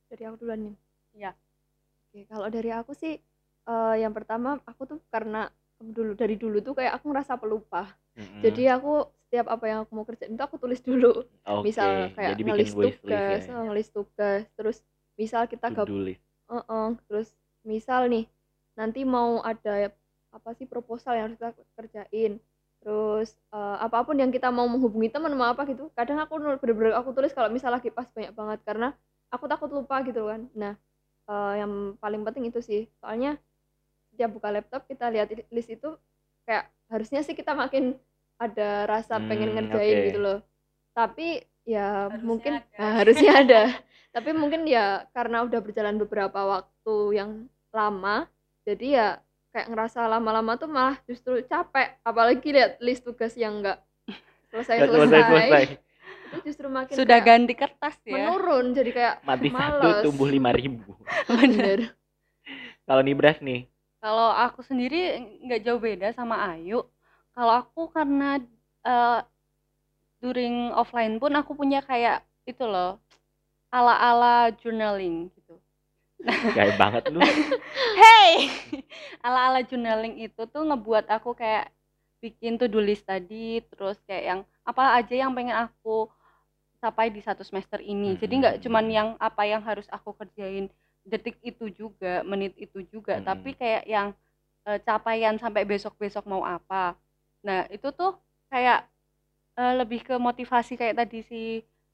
dari 0.09 0.23
aku 0.27 0.37
duluan 0.41 0.61
nih 0.67 0.77
Iya. 1.11 1.31
oke 2.11 2.21
kalau 2.27 2.49
dari 2.49 2.71
aku 2.73 2.93
sih 2.95 3.15
eh, 3.67 3.95
yang 4.01 4.11
pertama 4.11 4.59
aku 4.67 4.83
tuh 4.89 4.99
karena 5.11 5.51
dulu 5.81 6.13
dari 6.13 6.37
dulu 6.37 6.61
tuh 6.61 6.75
kayak 6.77 6.99
aku 6.99 7.09
ngerasa 7.11 7.37
pelupa 7.37 7.89
Mm-mm. 8.17 8.41
jadi 8.43 8.77
aku 8.79 9.05
setiap 9.31 9.47
apa 9.47 9.65
yang 9.71 9.79
aku 9.87 9.95
mau 9.95 10.03
kerjain 10.03 10.35
itu 10.35 10.43
aku 10.43 10.59
tulis 10.59 10.83
dulu. 10.83 11.23
Oke, 11.47 11.63
misal 11.71 12.11
kayak 12.19 12.35
jadi 12.35 12.43
ngelis 12.51 12.73
tugas 12.75 13.41
ya, 13.47 13.55
eh, 13.55 13.63
ngelis 13.71 13.89
tugas 13.95 14.43
terus 14.59 14.77
misal 15.15 15.47
kita 15.47 15.71
gab 15.71 15.87
to-do 15.87 16.03
list. 16.03 16.23
Heeh, 16.51 16.89
terus 17.07 17.29
misal 17.63 18.11
nih 18.11 18.27
nanti 18.75 19.07
mau 19.07 19.39
ada 19.47 19.95
apa 20.35 20.51
sih 20.59 20.67
proposal 20.67 21.15
yang 21.15 21.25
harus 21.31 21.39
kita 21.39 21.51
kerjain 21.79 22.33
terus 22.83 23.39
eh, 23.55 23.77
apa 23.79 24.03
pun 24.03 24.19
yang 24.19 24.35
kita 24.35 24.51
mau 24.51 24.67
menghubungi 24.67 25.15
teman 25.15 25.31
mau 25.39 25.47
apa 25.53 25.63
gitu 25.69 25.95
kadang 25.95 26.19
aku 26.19 26.41
bener-bener 26.59 26.97
aku 26.99 27.15
tulis 27.15 27.31
kalau 27.31 27.53
misal 27.53 27.71
lagi 27.71 27.93
pas 27.93 28.09
banyak 28.11 28.33
banget 28.35 28.59
karena 28.67 28.89
aku 29.31 29.47
takut 29.47 29.71
lupa 29.71 30.03
gitu 30.03 30.27
kan. 30.27 30.51
Nah 30.59 30.75
eh, 31.31 31.55
yang 31.63 31.95
paling 32.03 32.27
penting 32.27 32.51
itu 32.51 32.59
sih 32.59 32.91
soalnya 32.99 33.39
setiap 34.11 34.35
buka 34.35 34.51
laptop 34.51 34.83
kita 34.91 35.07
lihat 35.13 35.31
list 35.55 35.71
itu 35.71 35.95
kayak 36.49 36.67
harusnya 36.91 37.23
sih 37.23 37.37
kita 37.39 37.55
makin 37.55 37.95
ada 38.41 38.89
rasa 38.89 39.15
pengen 39.29 39.51
Hmm, 39.51 39.57
ngerjain 39.57 39.99
oke. 39.99 40.01
gitu 40.07 40.19
loh 40.25 40.39
tapi 40.97 41.45
ya 41.69 42.11
Harusnya 42.11 42.29
mungkin 42.29 42.53
ada. 42.61 42.79
nah, 42.79 42.93
harusnya 43.01 43.33
ada 43.43 43.63
tapi 44.15 44.31
mungkin 44.35 44.67
ya 44.67 45.07
karena 45.15 45.47
udah 45.47 45.61
berjalan 45.63 45.97
beberapa 46.03 46.41
waktu 46.55 46.95
yang 47.19 47.31
lama 47.71 48.27
jadi 48.67 48.87
ya 48.99 49.09
kayak 49.55 49.69
ngerasa 49.71 50.07
lama-lama 50.11 50.53
tuh 50.59 50.71
malah 50.71 50.97
justru 51.09 51.43
capek 51.47 51.99
apalagi 52.07 52.49
lihat 52.55 52.73
list 52.83 53.03
tugas 53.07 53.35
yang 53.39 53.63
enggak 53.63 53.79
selesai 54.53 54.79
Nggak 54.79 54.89
selesai, 54.89 55.21
selesai-selesai. 55.23 55.63
itu 56.27 56.37
justru 56.47 56.67
makin 56.71 57.01
Sudah 57.01 57.19
kayak 57.19 57.29
ganti 57.29 57.53
kertas 57.57 57.97
ya. 58.05 58.35
menurun 58.35 58.67
jadi 58.77 58.91
kayak 58.97 59.17
mati 59.27 59.49
satu 59.57 59.89
males. 59.89 60.03
tumbuh 60.03 60.29
lima 60.29 60.51
ribu 60.53 60.93
bener 61.29 61.95
kalau 62.89 63.03
Nibras 63.05 63.39
nih 63.41 63.61
Kalau 64.01 64.29
aku 64.45 64.61
sendiri 64.65 64.97
nggak 65.45 65.61
jauh 65.65 65.81
beda 65.81 66.09
sama 66.19 66.37
Ayu. 66.53 66.81
Kalau 67.41 67.55
aku 67.57 67.89
karena 67.89 68.37
eh, 68.85 69.21
during 70.21 70.77
offline 70.77 71.17
pun 71.17 71.33
aku 71.33 71.57
punya 71.57 71.81
kayak 71.81 72.21
itu 72.45 72.61
loh 72.69 73.01
ala-ala 73.73 74.53
journaling 74.61 75.33
gitu. 75.33 75.57
gaya 76.57 76.77
banget 76.77 77.09
lu. 77.09 77.17
Hey, 78.01 78.53
ala-ala 79.25 79.65
journaling 79.65 80.21
itu 80.21 80.43
tuh 80.53 80.69
ngebuat 80.69 81.09
aku 81.09 81.33
kayak 81.33 81.73
bikin 82.21 82.61
to 82.61 82.69
do 82.69 82.77
list 82.77 83.09
tadi 83.09 83.65
terus 83.73 83.97
kayak 84.05 84.25
yang 84.29 84.41
apa 84.61 85.01
aja 85.01 85.17
yang 85.17 85.33
pengen 85.33 85.57
aku 85.57 86.13
capai 86.85 87.09
di 87.09 87.25
satu 87.25 87.41
semester 87.41 87.81
ini. 87.81 88.21
Jadi 88.21 88.37
nggak 88.37 88.57
cuman 88.61 88.85
yang 88.93 89.09
apa 89.17 89.49
yang 89.49 89.65
harus 89.65 89.89
aku 89.89 90.13
kerjain 90.13 90.69
detik 91.09 91.41
itu 91.41 91.73
juga 91.73 92.21
menit 92.21 92.53
itu 92.61 92.85
juga 92.85 93.17
Mm-mm. 93.17 93.25
tapi 93.25 93.57
kayak 93.57 93.89
yang 93.89 94.13
eh, 94.69 94.77
capaian 94.85 95.41
sampai 95.41 95.65
besok-besok 95.65 96.29
mau 96.29 96.45
apa 96.45 96.93
nah 97.41 97.65
itu 97.73 97.89
tuh 97.95 98.17
kayak 98.53 98.85
eh, 99.59 99.75
lebih 99.81 100.01
ke 100.05 100.15
motivasi 100.21 100.77
kayak 100.81 100.97
tadi 101.07 101.21
si 101.25 101.43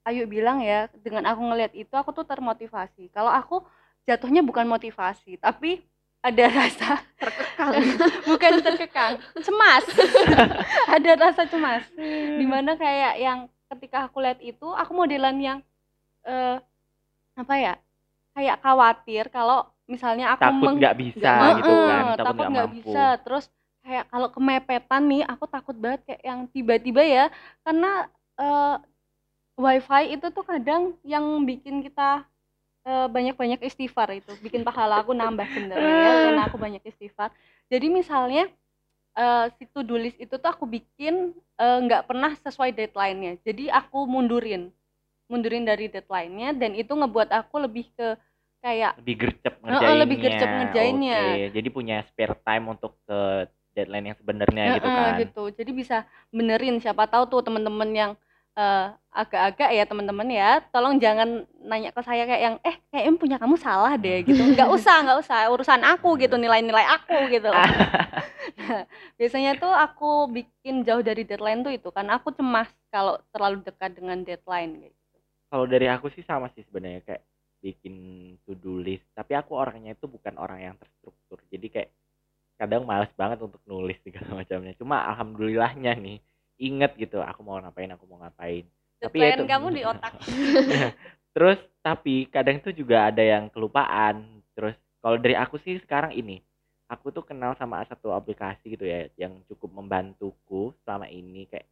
Ayu 0.06 0.22
bilang 0.30 0.62
ya 0.62 0.86
dengan 1.02 1.26
aku 1.34 1.42
ngelihat 1.50 1.74
itu 1.74 1.90
aku 1.98 2.14
tuh 2.14 2.22
termotivasi. 2.22 3.10
Kalau 3.10 3.26
aku 3.26 3.66
jatuhnya 4.06 4.38
bukan 4.46 4.62
motivasi 4.70 5.34
tapi 5.42 5.82
ada 6.22 6.46
rasa 6.62 7.02
terkekang. 7.18 7.72
Bukan 8.30 8.52
terkekang 8.62 9.12
cemas. 9.42 9.84
Ada 10.94 11.10
rasa 11.18 11.42
cemas. 11.50 11.86
Di 12.38 12.46
mana 12.46 12.74
kayak 12.78 13.14
yang 13.18 13.38
ketika 13.74 14.06
aku 14.06 14.22
lihat 14.22 14.38
itu 14.42 14.66
aku 14.74 14.90
modelan 14.94 15.36
yang 15.42 15.58
eh 16.26 16.58
apa 17.36 17.54
ya 17.58 17.74
kayak 18.34 18.56
khawatir 18.62 19.24
kalau 19.30 19.66
misalnya 19.86 20.34
aku 20.34 20.42
takut 20.46 20.70
nggak 20.82 20.96
bisa 20.98 21.30
Heeh, 21.30 21.54
gitu 21.62 21.74
kan 21.74 22.02
takut 22.14 22.18
takut 22.18 22.34
nggak 22.36 22.50
nggak 22.50 22.68
mampu. 22.70 22.78
bisa. 22.82 23.04
Terus 23.22 23.44
kayak 23.86 24.10
kalau 24.10 24.28
kemepetan 24.34 25.02
nih 25.06 25.22
aku 25.30 25.46
takut 25.46 25.78
banget 25.78 26.02
kayak 26.02 26.22
yang 26.26 26.40
tiba-tiba 26.50 27.02
ya. 27.06 27.24
Karena 27.62 28.10
eh, 28.34 28.76
wifi 29.54 30.18
itu 30.18 30.26
tuh 30.34 30.42
kadang 30.42 30.98
yang 31.06 31.22
bikin 31.46 31.86
kita 31.86 32.26
eh, 32.82 33.06
banyak-banyak 33.06 33.62
istighfar 33.62 34.10
itu. 34.18 34.34
Bikin 34.42 34.66
pahala 34.66 35.06
aku 35.06 35.14
nambah 35.14 35.46
sebenarnya 35.54 35.94
ya, 36.02 36.12
karena 36.26 36.42
aku 36.50 36.58
banyak 36.58 36.82
istighfar. 36.82 37.30
Jadi 37.70 37.86
misalnya 37.86 38.50
eh, 39.14 39.46
si 39.54 39.70
to 39.70 39.86
do 39.86 39.94
list 39.94 40.18
itu 40.18 40.34
tuh 40.34 40.50
aku 40.50 40.66
bikin 40.66 41.30
nggak 41.56 42.04
pernah 42.04 42.36
sesuai 42.42 42.74
deadline-nya. 42.76 43.40
Jadi 43.40 43.72
aku 43.72 44.04
mundurin 44.04 44.68
mundurin 45.26 45.66
dari 45.66 45.90
deadline-nya 45.90 46.54
dan 46.54 46.76
itu 46.76 46.92
ngebuat 46.92 47.32
aku 47.34 47.64
lebih 47.64 47.90
ke 47.96 48.14
kayak 48.62 48.98
lebih 48.98 49.14
gercep 49.26 49.54
ngerjainnya 49.62 50.00
lebih 50.02 50.16
gercep 50.22 50.48
ngerjainnya. 50.50 51.22
Oke, 51.22 51.44
jadi 51.54 51.68
punya 51.70 51.96
spare 52.10 52.36
time 52.42 52.64
untuk 52.74 52.92
ke 53.06 53.20
deadline 53.76 54.06
yang 54.10 54.18
sebenarnya 54.18 54.64
gitu 54.72 54.88
Heeh, 54.88 54.96
kan 54.96 55.20
gitu. 55.20 55.42
Jadi 55.52 55.70
bisa 55.80 55.96
benerin 56.34 56.80
siapa 56.82 57.04
tahu 57.06 57.24
tuh 57.30 57.40
teman-teman 57.46 57.90
yang 57.94 58.12
eh, 58.56 58.86
agak-agak 59.12 59.70
ya 59.76 59.84
teman-teman 59.86 60.28
ya, 60.32 60.50
tolong 60.72 60.96
jangan 60.98 61.44
nanya 61.60 61.90
ke 61.92 62.00
saya 62.02 62.24
kayak 62.28 62.42
yang 62.46 62.56
eh 62.64 62.76
kayaknya 62.90 63.12
punya 63.20 63.36
kamu 63.42 63.56
salah 63.60 63.94
deh 64.00 64.18
gitu. 64.26 64.42
Nggak 64.52 64.68
usah, 64.76 64.96
nggak 65.04 65.18
usah 65.22 65.38
urusan 65.52 65.82
aku 65.84 66.08
gitu, 66.22 66.34
nilai-nilai 66.40 66.86
aku 66.96 67.28
gitu 67.30 67.48
loh. 67.52 67.68
Nah, 68.58 68.86
biasanya 69.18 69.58
tuh 69.58 69.70
aku 69.70 70.30
bikin 70.30 70.82
jauh 70.86 71.02
dari 71.02 71.22
deadline 71.26 71.62
tuh 71.66 71.72
itu 71.74 71.88
karena 71.90 72.18
aku 72.18 72.30
cemas 72.34 72.68
kalau 72.90 73.18
terlalu 73.34 73.62
dekat 73.66 73.90
dengan 73.98 74.22
deadline 74.22 74.72
kayak 74.80 74.94
gitu. 74.94 75.16
kalau 75.50 75.66
dari 75.66 75.86
aku 75.90 76.06
sih 76.12 76.24
sama 76.26 76.50
sih 76.54 76.62
sebenarnya 76.66 77.02
kayak 77.06 77.22
bikin 77.62 77.94
to 78.46 78.54
do 78.54 78.78
list 78.78 79.06
tapi 79.16 79.34
aku 79.34 79.56
orangnya 79.58 79.96
itu 79.96 80.06
bukan 80.06 80.34
orang 80.38 80.60
yang 80.62 80.74
terstruktur 80.78 81.42
jadi 81.50 81.66
kayak 81.68 81.90
kadang 82.56 82.88
males 82.88 83.12
banget 83.14 83.38
untuk 83.44 83.60
nulis 83.68 83.96
segala 84.02 84.32
macamnya. 84.42 84.72
Cuma 84.76 85.04
alhamdulillahnya 85.14 85.92
nih 85.96 86.18
inget 86.56 86.96
gitu 86.96 87.20
aku 87.20 87.44
mau 87.44 87.60
ngapain 87.60 87.92
aku 87.92 88.04
mau 88.08 88.20
ngapain. 88.24 88.64
Tapi 89.00 89.16
ya 89.20 89.36
itu- 89.36 89.48
kamu 89.48 89.66
di 89.76 89.82
otak. 89.92 90.12
terus 91.36 91.60
tapi 91.84 92.26
kadang 92.32 92.58
tuh 92.64 92.72
juga 92.72 93.12
ada 93.12 93.20
yang 93.22 93.52
kelupaan. 93.52 94.40
Terus 94.56 94.74
kalau 95.04 95.20
dari 95.20 95.36
aku 95.36 95.60
sih 95.62 95.76
sekarang 95.84 96.16
ini 96.16 96.40
aku 96.88 97.12
tuh 97.12 97.22
kenal 97.26 97.52
sama 97.60 97.84
satu 97.84 98.14
aplikasi 98.14 98.74
gitu 98.78 98.88
ya 98.88 99.06
yang 99.20 99.44
cukup 99.46 99.70
membantuku 99.76 100.72
selama 100.82 101.06
ini. 101.12 101.44
Kayak 101.46 101.68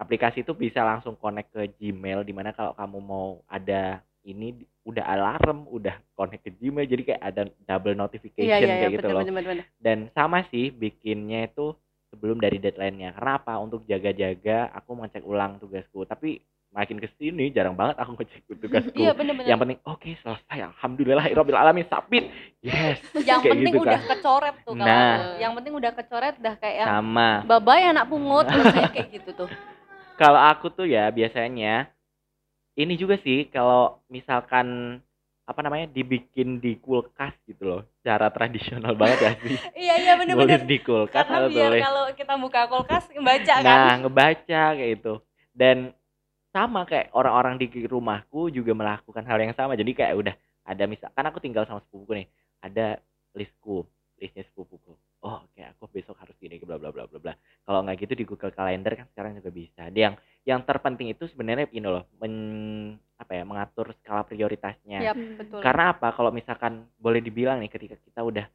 aplikasi 0.00 0.42
itu 0.42 0.56
bisa 0.56 0.80
langsung 0.82 1.14
connect 1.14 1.52
ke 1.52 1.62
Gmail 1.78 2.24
di 2.24 2.32
mana 2.32 2.50
kalau 2.56 2.72
kamu 2.72 2.98
mau 2.98 3.44
ada 3.46 4.00
ini 4.24 4.54
udah 4.82 5.04
alarm 5.04 5.66
udah 5.66 5.94
connect 6.12 6.42
ke 6.42 6.52
Gmail 6.52 6.86
jadi 6.86 7.02
kayak 7.04 7.22
ada 7.22 7.42
double 7.64 7.94
notification 7.94 8.46
Iya 8.48 8.56
iya 8.56 8.66
iya 8.66 8.80
kayak 8.80 8.92
gitu 8.92 9.06
bener 9.06 9.14
loh. 9.14 9.24
bener 9.24 9.44
bener. 9.44 9.64
dan 9.78 9.98
sama 10.10 10.46
sih 10.48 10.70
bikinnya 10.70 11.46
itu 11.46 11.74
sebelum 12.08 12.36
dari 12.36 12.58
deadline-nya. 12.58 13.16
Karena 13.16 13.32
apa 13.36 13.56
untuk 13.56 13.82
jaga-jaga 13.82 14.68
aku 14.70 14.94
ngecek 14.94 15.24
ulang 15.24 15.56
tugasku. 15.56 16.04
Tapi 16.04 16.38
makin 16.68 16.96
ke 16.96 17.08
sini 17.16 17.48
jarang 17.48 17.72
banget 17.72 17.96
aku 17.98 18.20
ngecek 18.20 18.42
tugasku. 18.52 18.94
Iya 18.94 19.12
bener 19.12 19.32
bener. 19.32 19.48
yang 19.48 19.56
penting 19.56 19.80
oke 19.82 20.10
selesai. 20.20 20.58
Alhamdulillah 20.62 21.24
alamin. 21.32 21.88
Submit 21.88 22.24
yes. 22.60 23.00
Yang 23.22 23.40
kayak 23.40 23.54
penting 23.54 23.72
gitu 23.72 23.80
udah 23.80 23.96
kan. 23.96 24.10
kecoret 24.12 24.56
tuh 24.60 24.74
kalau 24.74 24.86
Nah. 24.86 25.40
yang 25.40 25.52
penting 25.56 25.72
udah 25.72 25.92
kecoret 25.96 26.34
udah 26.36 26.54
kayak 26.60 26.84
sama. 26.84 27.30
babay 27.42 27.80
anak 27.82 28.04
pungut 28.06 28.44
kayak 28.92 29.08
gitu 29.10 29.30
tuh. 29.32 29.48
Kalau 30.14 30.38
aku 30.38 30.68
tuh 30.68 30.84
ya 30.84 31.08
biasanya 31.08 31.88
ini 32.76 32.94
juga 32.96 33.20
sih 33.20 33.48
kalau 33.52 34.00
misalkan 34.08 34.98
apa 35.42 35.60
namanya 35.60 35.90
dibikin 35.90 36.62
di 36.62 36.78
kulkas 36.78 37.34
gitu 37.44 37.66
loh. 37.66 37.82
Cara 38.00 38.30
tradisional 38.30 38.94
banget 38.94 39.18
ya 39.20 39.32
sih. 39.42 39.56
Iya 39.82 39.94
iya 39.98 40.12
bener 40.14 40.34
nulis 40.38 40.46
bener 40.46 40.62
di 40.64 40.78
kulkas 40.80 41.26
karena 41.26 41.48
biar 41.50 41.70
tulis. 41.74 41.82
kalau 41.82 42.04
kita 42.14 42.34
buka 42.38 42.60
kulkas 42.70 43.04
baca 43.10 43.54
kan? 43.60 43.64
Nah 43.66 43.92
ngebaca 44.06 44.62
kayak 44.78 44.92
itu 45.02 45.14
dan 45.52 45.92
sama 46.52 46.84
kayak 46.84 47.10
orang-orang 47.16 47.56
di 47.58 47.66
rumahku 47.88 48.52
juga 48.52 48.72
melakukan 48.72 49.24
hal 49.26 49.38
yang 49.42 49.52
sama. 49.56 49.74
Jadi 49.74 49.92
kayak 49.92 50.14
udah 50.16 50.34
ada 50.62 50.84
misalkan 50.86 51.24
aku 51.26 51.38
tinggal 51.42 51.66
sama 51.66 51.82
sepupuku 51.84 52.24
nih. 52.24 52.28
Ada 52.62 53.02
listku 53.34 53.82
listnya 54.22 54.46
sepupuku 54.46 54.94
oh 55.22 55.46
oke 55.46 55.62
aku 55.62 55.84
besok 55.90 56.18
harus 56.18 56.34
gini 56.38 56.58
bla 56.62 56.76
bla 56.78 56.90
bla 56.90 57.06
bla 57.06 57.18
bla. 57.22 57.34
Kalau 57.62 57.78
nggak 57.86 57.96
gitu 58.06 58.14
di 58.18 58.24
Google 58.26 58.50
Calendar 58.54 58.92
kan 58.98 59.06
sekarang 59.14 59.32
juga 59.38 59.50
bisa. 59.54 59.86
Dia 59.94 60.10
yang 60.10 60.16
yang 60.42 60.60
terpenting 60.66 61.14
itu 61.14 61.30
sebenarnya 61.30 61.70
ini 61.70 61.86
loh 61.86 62.04
men 62.18 62.34
apa 63.18 63.32
ya 63.38 63.44
mengatur 63.46 63.94
skala 64.02 64.26
prioritasnya. 64.26 64.98
Yap, 65.06 65.16
betul. 65.38 65.60
Karena 65.62 65.94
apa? 65.94 66.10
Kalau 66.10 66.34
misalkan 66.34 66.90
boleh 66.98 67.22
dibilang 67.22 67.62
nih 67.62 67.70
ketika 67.70 67.94
kita 68.02 68.20
udah 68.26 68.46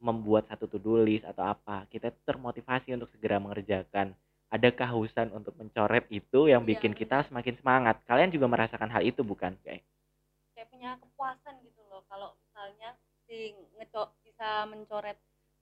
membuat 0.00 0.48
satu 0.48 0.68
to-do 0.68 1.00
list 1.00 1.24
atau 1.24 1.44
apa 1.48 1.84
kita 1.92 2.12
termotivasi 2.24 2.96
untuk 2.96 3.08
segera 3.12 3.36
mengerjakan. 3.40 4.16
Ada 4.48 4.70
kehausan 4.70 5.34
untuk 5.34 5.52
mencoret 5.58 6.06
itu 6.14 6.46
yang 6.46 6.62
Iya, 6.62 6.78
bikin 6.78 6.92
benar. 6.94 7.00
kita 7.00 7.16
semakin 7.28 7.54
semangat. 7.58 7.96
Kalian 8.06 8.30
juga 8.30 8.46
merasakan 8.46 8.86
hal 8.88 9.02
itu 9.02 9.20
bukan? 9.26 9.52
Kayak 9.66 9.82
kayak 10.54 10.68
punya 10.70 10.90
kepuasan 11.02 11.58
gitu 11.66 11.82
loh. 11.90 12.06
Kalau 12.06 12.38
misalnya 12.38 12.94
si 13.26 13.52
ngeco 13.76 14.14
bisa 14.22 14.62
mencoret 14.70 15.18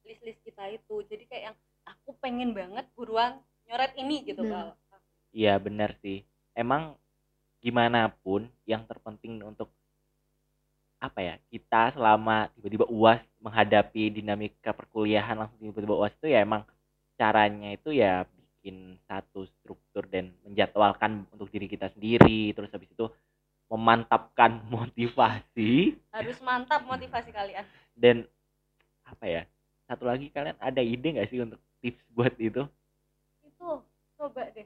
list-list 0.06 0.40
kita 0.42 0.68
itu. 0.70 1.02
Jadi 1.06 1.24
kayak 1.26 1.44
yang 1.52 1.56
aku 1.86 2.14
pengen 2.22 2.54
banget 2.54 2.86
buruan 2.94 3.38
nyoret 3.66 3.92
ini 3.98 4.22
gitu 4.26 4.42
kalau 4.44 4.74
iya 5.32 5.56
benar 5.56 5.96
sih. 6.04 6.22
Emang 6.52 6.94
gimana 7.62 8.12
pun 8.22 8.46
yang 8.68 8.84
terpenting 8.84 9.40
untuk 9.42 9.70
apa 11.02 11.18
ya 11.18 11.34
kita 11.50 11.98
selama 11.98 12.46
tiba-tiba 12.54 12.86
uas 12.86 13.18
menghadapi 13.42 14.22
dinamika 14.22 14.70
perkuliahan 14.70 15.34
langsung 15.34 15.58
tiba-tiba 15.58 15.98
uas 15.98 16.14
itu 16.14 16.30
ya 16.30 16.46
emang 16.46 16.62
caranya 17.18 17.74
itu 17.74 17.90
ya 17.90 18.22
bikin 18.22 18.94
satu 19.10 19.42
struktur 19.58 20.06
dan 20.06 20.30
menjadwalkan 20.46 21.26
untuk 21.34 21.50
diri 21.50 21.66
kita 21.66 21.90
sendiri 21.90 22.54
terus 22.54 22.70
habis 22.70 22.86
itu 22.86 23.10
memantapkan 23.66 24.62
motivasi. 24.74 25.98
Harus 26.14 26.38
mantap 26.44 26.86
motivasi 26.86 27.34
kalian. 27.34 27.66
Dan 27.96 28.28
apa 29.02 29.26
ya 29.26 29.42
satu 29.92 30.08
lagi 30.08 30.32
kalian 30.32 30.56
ada 30.56 30.80
ide 30.80 31.04
nggak 31.12 31.28
sih 31.28 31.44
untuk 31.44 31.60
tips 31.84 32.00
buat 32.16 32.32
itu? 32.40 32.64
Itu 33.44 33.84
coba 34.16 34.42
deh. 34.56 34.64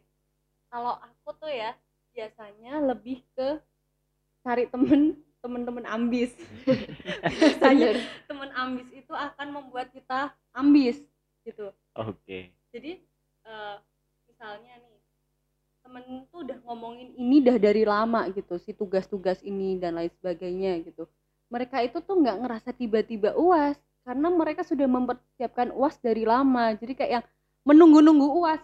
Kalau 0.71 0.95
aku 1.03 1.35
tuh 1.35 1.51
ya 1.51 1.75
biasanya 2.15 2.79
lebih 2.79 3.27
ke 3.35 3.59
cari 4.47 4.71
temen 4.71 5.19
temen-temen 5.43 5.83
ambis. 5.87 6.31
Biasanya 7.43 7.99
temen 8.27 8.51
ambis 8.55 8.87
itu 8.95 9.11
akan 9.15 9.47
membuat 9.51 9.91
kita 9.91 10.31
ambis 10.55 11.03
gitu. 11.43 11.75
Oke. 11.99 12.51
Jadi 12.71 13.03
eh, 13.47 13.77
misalnya 14.31 14.79
nih 14.79 14.99
temen 15.87 16.27
tuh 16.31 16.47
udah 16.47 16.59
ngomongin 16.67 17.15
ini 17.15 17.43
dah 17.43 17.59
dari 17.63 17.87
lama 17.87 18.27
gitu 18.31 18.59
si 18.59 18.75
tugas-tugas 18.75 19.39
ini 19.43 19.79
dan 19.79 19.99
lain 19.99 20.11
sebagainya 20.23 20.83
gitu. 20.87 21.07
Mereka 21.51 21.83
itu 21.83 21.99
tuh 22.03 22.15
nggak 22.15 22.43
ngerasa 22.43 22.71
tiba-tiba 22.75 23.35
uas 23.39 23.79
karena 24.07 24.29
mereka 24.31 24.63
sudah 24.63 24.87
mempersiapkan 24.87 25.75
uas 25.75 25.99
dari 25.99 26.23
lama 26.23 26.73
jadi 26.79 26.93
kayak 26.95 27.13
yang 27.21 27.25
menunggu-nunggu 27.67 28.29
uas 28.47 28.63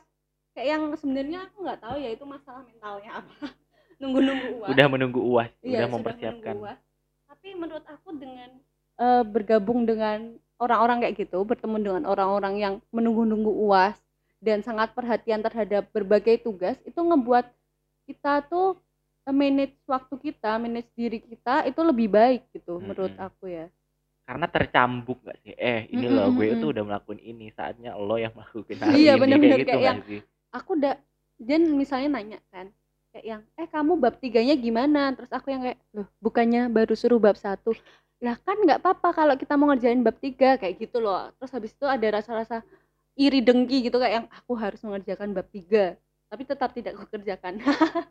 kayak 0.55 0.69
yang 0.79 0.83
sebenarnya 0.95 1.51
aku 1.51 1.67
nggak 1.67 1.81
tahu 1.83 1.97
ya 1.99 2.11
itu 2.15 2.23
masalah 2.23 2.63
mentalnya 2.63 3.11
apa 3.19 3.35
nunggu-nunggu 4.01 4.49
uas 4.63 4.71
udah 4.71 4.87
menunggu 4.87 5.21
uas 5.21 5.51
Iya, 5.63 5.87
udah 5.87 5.89
mempersiapkan 5.95 6.55
UAS. 6.59 6.81
Tapi 7.31 7.49
menurut 7.55 7.87
aku 7.87 8.09
dengan 8.19 8.51
eh, 8.99 9.23
bergabung 9.25 9.87
dengan 9.89 10.37
orang-orang 10.59 11.07
kayak 11.07 11.27
gitu, 11.27 11.39
bertemu 11.43 11.77
dengan 11.81 12.05
orang-orang 12.07 12.55
yang 12.59 12.75
menunggu-nunggu 12.95 13.51
UAS 13.51 13.99
dan 14.43 14.63
sangat 14.63 14.95
perhatian 14.95 15.43
terhadap 15.43 15.87
berbagai 15.95 16.43
tugas, 16.43 16.79
itu 16.83 16.99
ngebuat 16.99 17.47
kita 18.11 18.43
tuh 18.47 18.79
manage 19.31 19.79
waktu 19.87 20.15
kita, 20.19 20.59
manage 20.59 20.91
diri 20.99 21.23
kita 21.23 21.63
itu 21.67 21.81
lebih 21.83 22.11
baik 22.11 22.43
gitu 22.51 22.83
menurut 22.83 23.15
Mm-mm. 23.15 23.27
aku 23.31 23.51
ya. 23.51 23.67
Karena 24.33 24.49
tercambuk 24.49 25.21
gak 25.23 25.37
sih? 25.45 25.53
Eh 25.53 25.93
ini 25.93 26.09
Mm, 26.09 26.15
loh 26.17 26.27
mm, 26.33 26.37
gue 26.41 26.47
itu 26.57 26.67
udah 26.73 26.85
melakukan 26.89 27.21
ini 27.21 27.53
saatnya 27.53 27.93
lo 28.01 28.17
yang 28.17 28.33
melakukan 28.33 28.81
hal 28.81 28.97
Iya, 28.97 29.13
ini. 29.13 29.21
bener-bener 29.21 29.51
kayak 29.53 29.61
gitu 29.61 29.69
kayak 29.77 29.85
yang- 29.85 30.01
sih? 30.09 30.21
aku 30.51 30.71
udah 30.81 30.95
dan 31.37 31.61
misalnya 31.77 32.09
nanya 32.17 32.39
kan 32.49 32.73
kayak 33.13 33.25
yang 33.29 33.43
eh 33.61 33.69
kamu 33.69 33.93
bab 34.01 34.17
tiganya 34.17 34.57
gimana? 34.57 35.13
Terus 35.13 35.29
aku 35.29 35.53
yang 35.53 35.61
kayak 35.61 35.77
loh 35.93 36.09
bukannya 36.19 36.73
baru 36.73 36.97
suruh 36.97 37.21
bab 37.21 37.37
satu? 37.37 37.77
Lah 38.25 38.41
kan 38.41 38.57
nggak 38.57 38.81
apa-apa 38.81 39.13
kalau 39.13 39.35
kita 39.37 39.53
mau 39.55 39.69
ngerjain 39.69 40.01
bab 40.01 40.17
tiga 40.17 40.57
kayak 40.57 40.81
gitu 40.81 40.97
loh. 40.97 41.29
Terus 41.37 41.53
habis 41.53 41.77
itu 41.77 41.85
ada 41.85 42.09
rasa-rasa 42.09 42.65
iri 43.13 43.45
dengki 43.45 43.85
gitu 43.85 44.01
kayak 44.01 44.15
yang 44.25 44.27
aku 44.33 44.57
harus 44.57 44.81
mengerjakan 44.81 45.37
bab 45.37 45.45
tiga 45.53 46.01
tapi 46.33 46.49
tetap 46.49 46.73
tidak 46.73 46.97
aku 46.97 47.13
kerjakan 47.13 47.61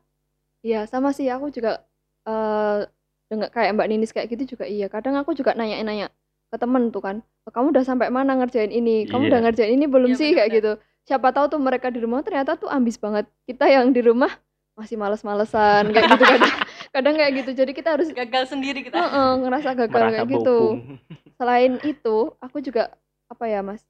Iya, 0.62 0.86
sama 0.86 1.10
sih. 1.10 1.26
Aku 1.26 1.50
juga 1.50 1.82
eh 2.22 2.86
dengar 3.32 3.48
kayak 3.48 3.72
Mbak 3.80 3.88
Ninis 3.88 4.12
kayak 4.12 4.28
gitu 4.36 4.60
juga 4.60 4.68
iya. 4.68 4.92
Kadang 4.92 5.16
aku 5.16 5.32
juga 5.32 5.56
nanya-nanya 5.56 6.12
ke 6.52 6.60
temen 6.60 6.92
tuh 6.92 7.00
kan, 7.00 7.16
"Oh, 7.48 7.52
kamu 7.56 7.72
udah 7.72 7.84
sampai 7.88 8.12
mana 8.12 8.36
ngerjain 8.36 8.68
ini? 8.76 9.08
Kamu 9.08 9.32
udah 9.32 9.40
Iya. 9.40 9.46
ngerjain 9.48 9.72
ini 9.80 9.88
belum 9.88 10.12
Iya, 10.12 10.20
sih?" 10.20 10.30
Kayak 10.36 10.50
gitu. 10.60 10.72
Siapa 11.08 11.32
tahu 11.32 11.56
tuh 11.56 11.60
mereka 11.64 11.88
di 11.88 12.04
rumah 12.04 12.20
ternyata 12.28 12.60
tuh 12.60 12.68
ambis 12.68 13.00
banget. 13.00 13.26
Kita 13.48 13.72
yang 13.72 13.96
di 13.96 14.04
rumah 14.04 14.36
masih 14.76 15.00
males-malesan 15.00 15.96
kayak 15.96 16.06
gitu 16.12 16.24
kadang. 16.28 16.56
Kadang 16.96 17.16
kayak 17.16 17.32
gitu. 17.40 17.52
Jadi 17.56 17.72
kita 17.72 17.96
harus 17.96 18.12
gagal 18.12 18.52
sendiri 18.52 18.84
kita 18.84 19.00
Heeh, 19.00 19.32
ngerasa 19.48 19.72
gagal 19.80 20.04
merasa 20.12 20.16
kayak 20.20 20.28
gitu. 20.28 20.58
bopung 20.60 21.00
Selain 21.40 21.74
itu, 21.88 22.18
aku 22.44 22.58
juga 22.60 22.92
apa 23.32 23.48
ya, 23.48 23.64
Mas? 23.64 23.82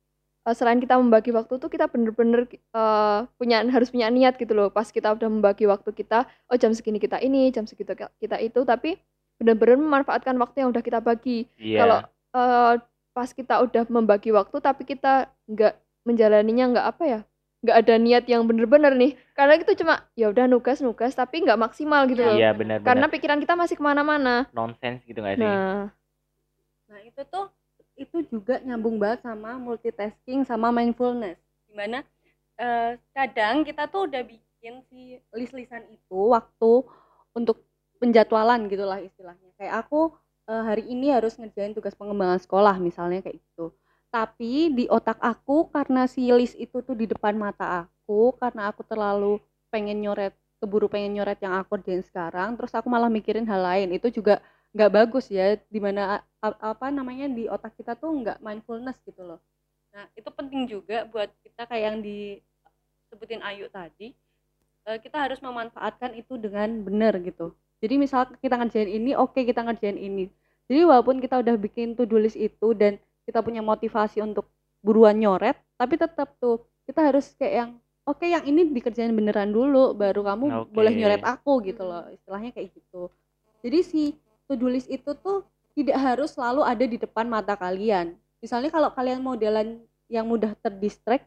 eh, 0.42 0.56
selain 0.58 0.82
kita 0.82 0.98
membagi 0.98 1.30
waktu 1.30 1.58
tuh 1.62 1.70
kita 1.70 1.86
bener-bener 1.90 2.46
eh, 2.50 3.20
punya 3.38 3.62
harus 3.68 3.90
punya 3.90 4.08
niat 4.14 4.38
gitu 4.38 4.54
loh. 4.54 4.70
Pas 4.70 4.86
kita 4.90 5.12
udah 5.14 5.28
membagi 5.30 5.66
waktu 5.66 5.90
kita, 5.94 6.26
oh 6.50 6.58
jam 6.58 6.72
segini 6.74 6.98
kita 7.02 7.18
ini, 7.22 7.50
jam 7.50 7.66
segitu 7.66 7.94
kita 7.94 8.38
itu, 8.42 8.62
tapi 8.66 8.98
bener-bener 9.42 9.78
memanfaatkan 9.82 10.38
waktu 10.38 10.62
yang 10.62 10.70
udah 10.70 10.84
kita 10.86 11.02
bagi. 11.02 11.50
iya 11.58 11.82
Kalau 11.82 11.98
eh, 12.38 12.74
pas 13.12 13.30
kita 13.34 13.60
udah 13.66 13.84
membagi 13.90 14.30
waktu 14.30 14.58
tapi 14.62 14.86
kita 14.86 15.28
nggak 15.50 15.74
menjalaninya 16.06 16.66
nggak 16.78 16.88
apa 16.88 17.04
ya, 17.04 17.20
nggak 17.66 17.78
ada 17.82 17.94
niat 17.98 18.26
yang 18.30 18.46
bener-bener 18.46 18.94
nih. 18.94 19.12
Karena 19.34 19.58
itu 19.58 19.74
cuma 19.82 20.06
ya 20.14 20.30
udah 20.30 20.46
nugas-nugas 20.46 21.18
tapi 21.18 21.42
nggak 21.42 21.58
maksimal 21.60 22.06
gitu 22.06 22.22
loh. 22.22 22.38
iya 22.38 22.54
benar-benar 22.54 22.86
Karena 22.86 23.06
pikiran 23.10 23.40
kita 23.42 23.54
masih 23.58 23.76
ke 23.78 23.84
mana-mana. 23.84 24.46
nonsense 24.54 25.02
gitu 25.10 25.20
gak 25.26 25.36
sih 25.38 25.44
Nah, 25.44 25.90
Nah, 26.92 27.00
itu 27.08 27.22
tuh 27.28 27.48
itu 27.96 28.18
juga 28.28 28.60
nyambung 28.66 28.98
banget 28.98 29.24
sama 29.24 29.56
multitasking 29.60 30.44
sama 30.44 30.74
mindfulness. 30.74 31.38
Di 31.70 31.74
mana 31.76 32.04
eh, 32.60 32.98
kadang 33.16 33.64
kita 33.64 33.88
tuh 33.88 34.10
udah 34.12 34.22
bikin 34.28 34.84
si 34.92 35.18
list-listan 35.32 35.88
itu 35.88 36.18
waktu 36.36 36.72
untuk 37.32 37.64
penjadwalan 38.02 38.66
gitulah 38.68 39.00
istilahnya. 39.00 39.54
Kayak 39.62 39.86
aku 39.86 40.12
eh, 40.50 40.64
hari 40.66 40.84
ini 40.90 41.14
harus 41.14 41.38
ngerjain 41.38 41.78
tugas 41.78 41.94
pengembangan 41.94 42.42
sekolah 42.42 42.76
misalnya 42.82 43.22
kayak 43.22 43.38
gitu. 43.38 43.72
Tapi 44.10 44.74
di 44.76 44.86
otak 44.92 45.22
aku 45.22 45.70
karena 45.72 46.10
si 46.10 46.28
list 46.34 46.58
itu 46.60 46.82
tuh 46.84 46.98
di 46.98 47.06
depan 47.08 47.38
mata 47.38 47.86
aku 47.88 48.36
karena 48.42 48.74
aku 48.74 48.84
terlalu 48.84 49.40
pengen 49.72 50.04
nyoret 50.04 50.36
keburu 50.62 50.86
pengen 50.86 51.18
nyoret 51.18 51.42
yang 51.42 51.58
aku 51.58 51.80
kerjain 51.80 52.06
sekarang 52.06 52.54
terus 52.54 52.70
aku 52.78 52.86
malah 52.86 53.10
mikirin 53.10 53.50
hal 53.50 53.66
lain 53.66 53.98
itu 53.98 54.14
juga 54.14 54.38
nggak 54.78 54.92
bagus 54.94 55.26
ya 55.34 55.58
di 55.58 55.80
mana 55.82 56.22
apa 56.40 56.88
namanya 56.94 57.26
di 57.28 57.50
otak 57.50 57.74
kita 57.76 57.98
tuh 57.98 58.14
nggak 58.22 58.38
mindfulness 58.46 59.02
gitu 59.02 59.26
loh 59.26 59.40
nah 59.92 60.06
itu 60.14 60.30
penting 60.30 60.70
juga 60.70 61.04
buat 61.10 61.34
kita 61.42 61.66
kayak 61.66 61.84
yang 61.84 61.98
disebutin 62.06 63.42
Ayu 63.42 63.68
tadi 63.74 64.14
eh, 64.86 64.98
kita 65.02 65.18
harus 65.18 65.42
memanfaatkan 65.42 66.14
itu 66.14 66.38
dengan 66.38 66.86
benar 66.86 67.18
gitu 67.26 67.58
jadi 67.82 67.98
misal 67.98 68.30
kita 68.38 68.62
ngerjain 68.62 68.88
ini 68.88 69.18
oke 69.18 69.42
kita 69.42 69.66
ngerjain 69.66 69.98
ini. 69.98 70.30
Jadi 70.70 70.86
walaupun 70.86 71.18
kita 71.18 71.42
udah 71.42 71.58
bikin 71.58 71.98
to 71.98 72.06
do 72.06 72.22
list 72.22 72.38
itu 72.38 72.78
dan 72.78 73.02
kita 73.26 73.42
punya 73.42 73.66
motivasi 73.66 74.22
untuk 74.22 74.48
buruan 74.86 75.18
nyoret 75.18 75.58
tapi 75.76 75.98
tetap 75.98 76.38
tuh 76.38 76.62
kita 76.86 77.02
harus 77.10 77.34
kayak 77.38 77.54
yang 77.54 77.70
oke 78.06 78.22
yang 78.22 78.46
ini 78.46 78.70
dikerjain 78.70 79.14
beneran 79.14 79.50
dulu 79.50 79.94
baru 79.94 80.22
kamu 80.26 80.46
Oke. 80.66 80.74
boleh 80.74 80.94
nyoret 80.94 81.22
aku 81.26 81.62
gitu 81.66 81.82
loh 81.86 82.06
istilahnya 82.14 82.54
kayak 82.54 82.70
gitu. 82.78 83.10
Jadi 83.66 83.80
si 83.82 84.04
to 84.46 84.54
do 84.54 84.70
list 84.70 84.90
itu 84.90 85.18
tuh 85.18 85.42
tidak 85.74 85.98
harus 85.98 86.38
selalu 86.38 86.62
ada 86.62 86.86
di 86.86 86.98
depan 87.02 87.26
mata 87.26 87.58
kalian. 87.58 88.14
Misalnya 88.42 88.70
kalau 88.70 88.90
kalian 88.94 89.22
modelan 89.26 89.82
yang 90.06 90.30
mudah 90.30 90.54
terdistract 90.62 91.26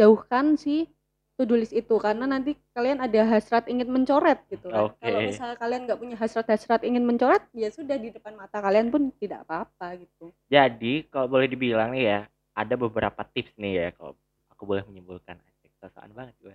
jauhkan 0.00 0.56
si 0.56 0.88
to 1.34 1.42
do 1.42 1.58
list 1.58 1.74
itu 1.74 1.98
karena 1.98 2.30
nanti 2.30 2.54
kalian 2.70 3.02
ada 3.02 3.26
hasrat 3.26 3.66
ingin 3.66 3.90
mencoret 3.90 4.38
gitu 4.46 4.70
kan 4.70 4.94
kalau 5.02 5.18
misalnya 5.18 5.56
kalian 5.58 5.82
nggak 5.90 5.98
punya 5.98 6.16
hasrat-hasrat 6.18 6.86
ingin 6.86 7.02
mencoret 7.02 7.42
ya 7.50 7.74
sudah 7.74 7.98
di 7.98 8.14
depan 8.14 8.38
mata 8.38 8.62
kalian 8.62 8.94
pun 8.94 9.10
tidak 9.18 9.42
apa-apa 9.46 9.98
gitu 9.98 10.30
Jadi 10.46 11.10
kalau 11.10 11.26
boleh 11.26 11.50
dibilang 11.50 11.90
nih 11.90 12.04
ya, 12.06 12.20
ada 12.54 12.74
beberapa 12.78 13.26
tips 13.26 13.58
nih 13.58 13.72
ya 13.74 13.88
kalau 13.98 14.14
aku 14.54 14.62
boleh 14.62 14.86
menyimpulkan. 14.86 15.34
Sosokan 15.82 16.14
banget 16.16 16.34
gue. 16.40 16.54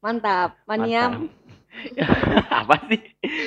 mantap 0.00 0.56
maniam 0.64 1.28
Mantap. 1.28 2.48
Apa 2.64 2.80
sih? 2.88 3.00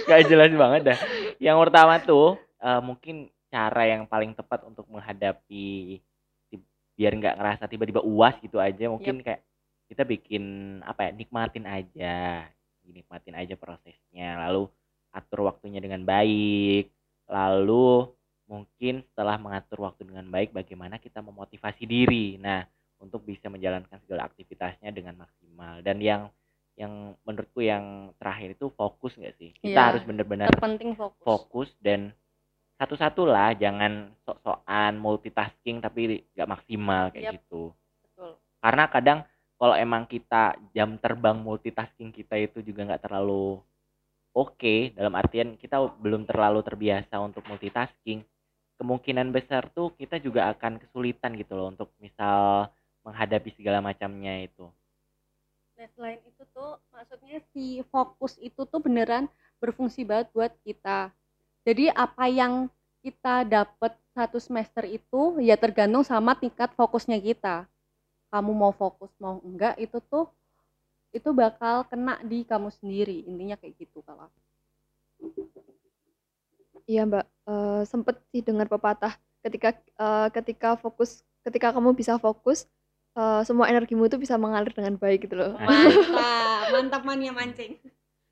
Gak 0.06 0.30
jelas 0.30 0.54
banget 0.54 0.94
dah. 0.94 1.00
Yang 1.42 1.58
pertama 1.66 1.94
tuh 2.04 2.38
eh, 2.62 2.82
mungkin 2.84 3.32
cara 3.50 3.84
yang 3.90 4.06
paling 4.06 4.38
tepat 4.38 4.62
untuk 4.68 4.86
menghadapi 4.92 5.98
biar 6.94 7.14
nggak 7.18 7.38
ngerasa 7.42 7.64
tiba-tiba 7.66 8.06
uas 8.06 8.38
gitu 8.38 8.62
aja 8.62 8.86
mungkin 8.86 9.26
kayak 9.26 9.42
kita 9.94 10.04
bikin 10.04 10.44
apa 10.82 11.08
ya 11.08 11.12
nikmatin 11.14 11.70
aja. 11.70 12.50
Nikmatin 12.84 13.38
aja 13.38 13.54
prosesnya. 13.54 14.42
Lalu 14.50 14.66
atur 15.14 15.46
waktunya 15.46 15.78
dengan 15.78 16.02
baik. 16.02 16.90
Lalu 17.30 18.10
mungkin 18.50 19.06
setelah 19.14 19.38
mengatur 19.38 19.86
waktu 19.86 20.04
dengan 20.10 20.28
baik 20.28 20.52
bagaimana 20.52 20.98
kita 20.98 21.22
memotivasi 21.22 21.86
diri. 21.86 22.42
Nah 22.42 22.66
untuk 22.98 23.22
bisa 23.22 23.48
menjalankan 23.48 24.02
segala 24.02 24.26
aktivitasnya 24.26 24.90
dengan 24.90 25.22
maksimal. 25.22 25.80
Dan 25.86 26.02
yang 26.02 26.28
yang 26.74 27.14
menurutku 27.22 27.62
yang 27.62 28.10
terakhir 28.18 28.58
itu 28.58 28.74
fokus 28.74 29.14
nggak 29.14 29.36
sih? 29.38 29.54
Kita 29.62 29.78
Iya. 29.78 29.88
harus 29.94 30.04
benar-benar 30.10 30.50
terpenting 30.50 30.98
fokus. 30.98 31.22
fokus 31.22 31.70
dan 31.78 32.10
satu-satu 32.82 33.30
lah 33.30 33.54
jangan 33.54 34.10
sok-sokan 34.26 34.98
multitasking 34.98 35.78
tapi 35.80 36.26
nggak 36.34 36.50
maksimal 36.50 37.14
kayak 37.14 37.24
Yap. 37.30 37.34
gitu. 37.38 37.64
Betul. 38.02 38.32
Karena 38.58 38.84
kadang 38.90 39.20
kalau 39.64 39.80
emang 39.80 40.04
kita 40.04 40.60
jam 40.76 41.00
terbang 41.00 41.40
multitasking 41.40 42.12
kita 42.12 42.36
itu 42.36 42.60
juga 42.60 42.84
nggak 42.84 43.08
terlalu 43.08 43.64
oke 44.36 44.92
dalam 44.92 45.16
artian 45.16 45.56
kita 45.56 45.80
belum 46.04 46.28
terlalu 46.28 46.60
terbiasa 46.68 47.16
untuk 47.24 47.48
multitasking 47.48 48.28
kemungkinan 48.76 49.32
besar 49.32 49.72
tuh 49.72 49.96
kita 49.96 50.20
juga 50.20 50.52
akan 50.52 50.84
kesulitan 50.84 51.40
gitu 51.40 51.56
loh 51.56 51.72
untuk 51.72 51.96
misal 52.04 52.68
menghadapi 53.08 53.56
segala 53.56 53.80
macamnya 53.80 54.44
itu 54.44 54.68
Nah, 55.74 55.90
selain 55.98 56.22
itu 56.24 56.44
tuh 56.54 56.78
maksudnya 56.94 57.42
si 57.52 57.82
fokus 57.90 58.38
itu 58.38 58.62
tuh 58.64 58.78
beneran 58.78 59.26
berfungsi 59.58 60.06
banget 60.06 60.30
buat 60.32 60.54
kita. 60.62 61.10
Jadi 61.66 61.90
apa 61.90 62.30
yang 62.30 62.70
kita 63.02 63.44
dapat 63.44 63.98
satu 64.14 64.38
semester 64.38 64.86
itu 64.86 65.42
ya 65.42 65.58
tergantung 65.58 66.06
sama 66.06 66.38
tingkat 66.38 66.72
fokusnya 66.78 67.18
kita. 67.20 67.66
Kamu 68.34 68.52
mau 68.52 68.74
fokus 68.74 69.14
mau 69.18 69.38
enggak 69.40 69.78
itu 69.78 70.02
tuh 70.04 70.26
itu 71.12 71.30
bakal 71.30 71.86
kena 71.86 72.18
di 72.20 72.42
kamu 72.42 72.74
sendiri. 72.74 73.22
Intinya 73.24 73.54
kayak 73.54 73.78
gitu 73.78 74.02
kalau. 74.02 74.26
Iya 76.84 77.06
Mbak, 77.06 77.26
Eh, 77.44 77.82
sempet 77.84 78.24
sih 78.28 78.40
dengar 78.40 78.66
pepatah 78.66 79.14
ketika 79.42 79.70
eh, 79.76 80.28
ketika 80.32 80.74
fokus 80.74 81.22
ketika 81.44 81.70
kamu 81.70 81.92
bisa 81.92 82.16
fokus 82.16 82.66
eh, 83.14 83.42
semua 83.44 83.68
energimu 83.68 84.08
itu 84.08 84.16
bisa 84.16 84.34
mengalir 84.36 84.72
dengan 84.72 84.96
baik 84.96 85.28
gitu 85.28 85.36
loh. 85.36 85.54
Mantap, 85.54 86.18
mantap 86.72 87.02
mania 87.04 87.30
mancing. 87.30 87.78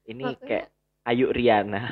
ini 0.04 0.26
Makanya- 0.26 0.48
kayak 0.48 0.68
Ayu 1.04 1.28
Riana 1.30 1.92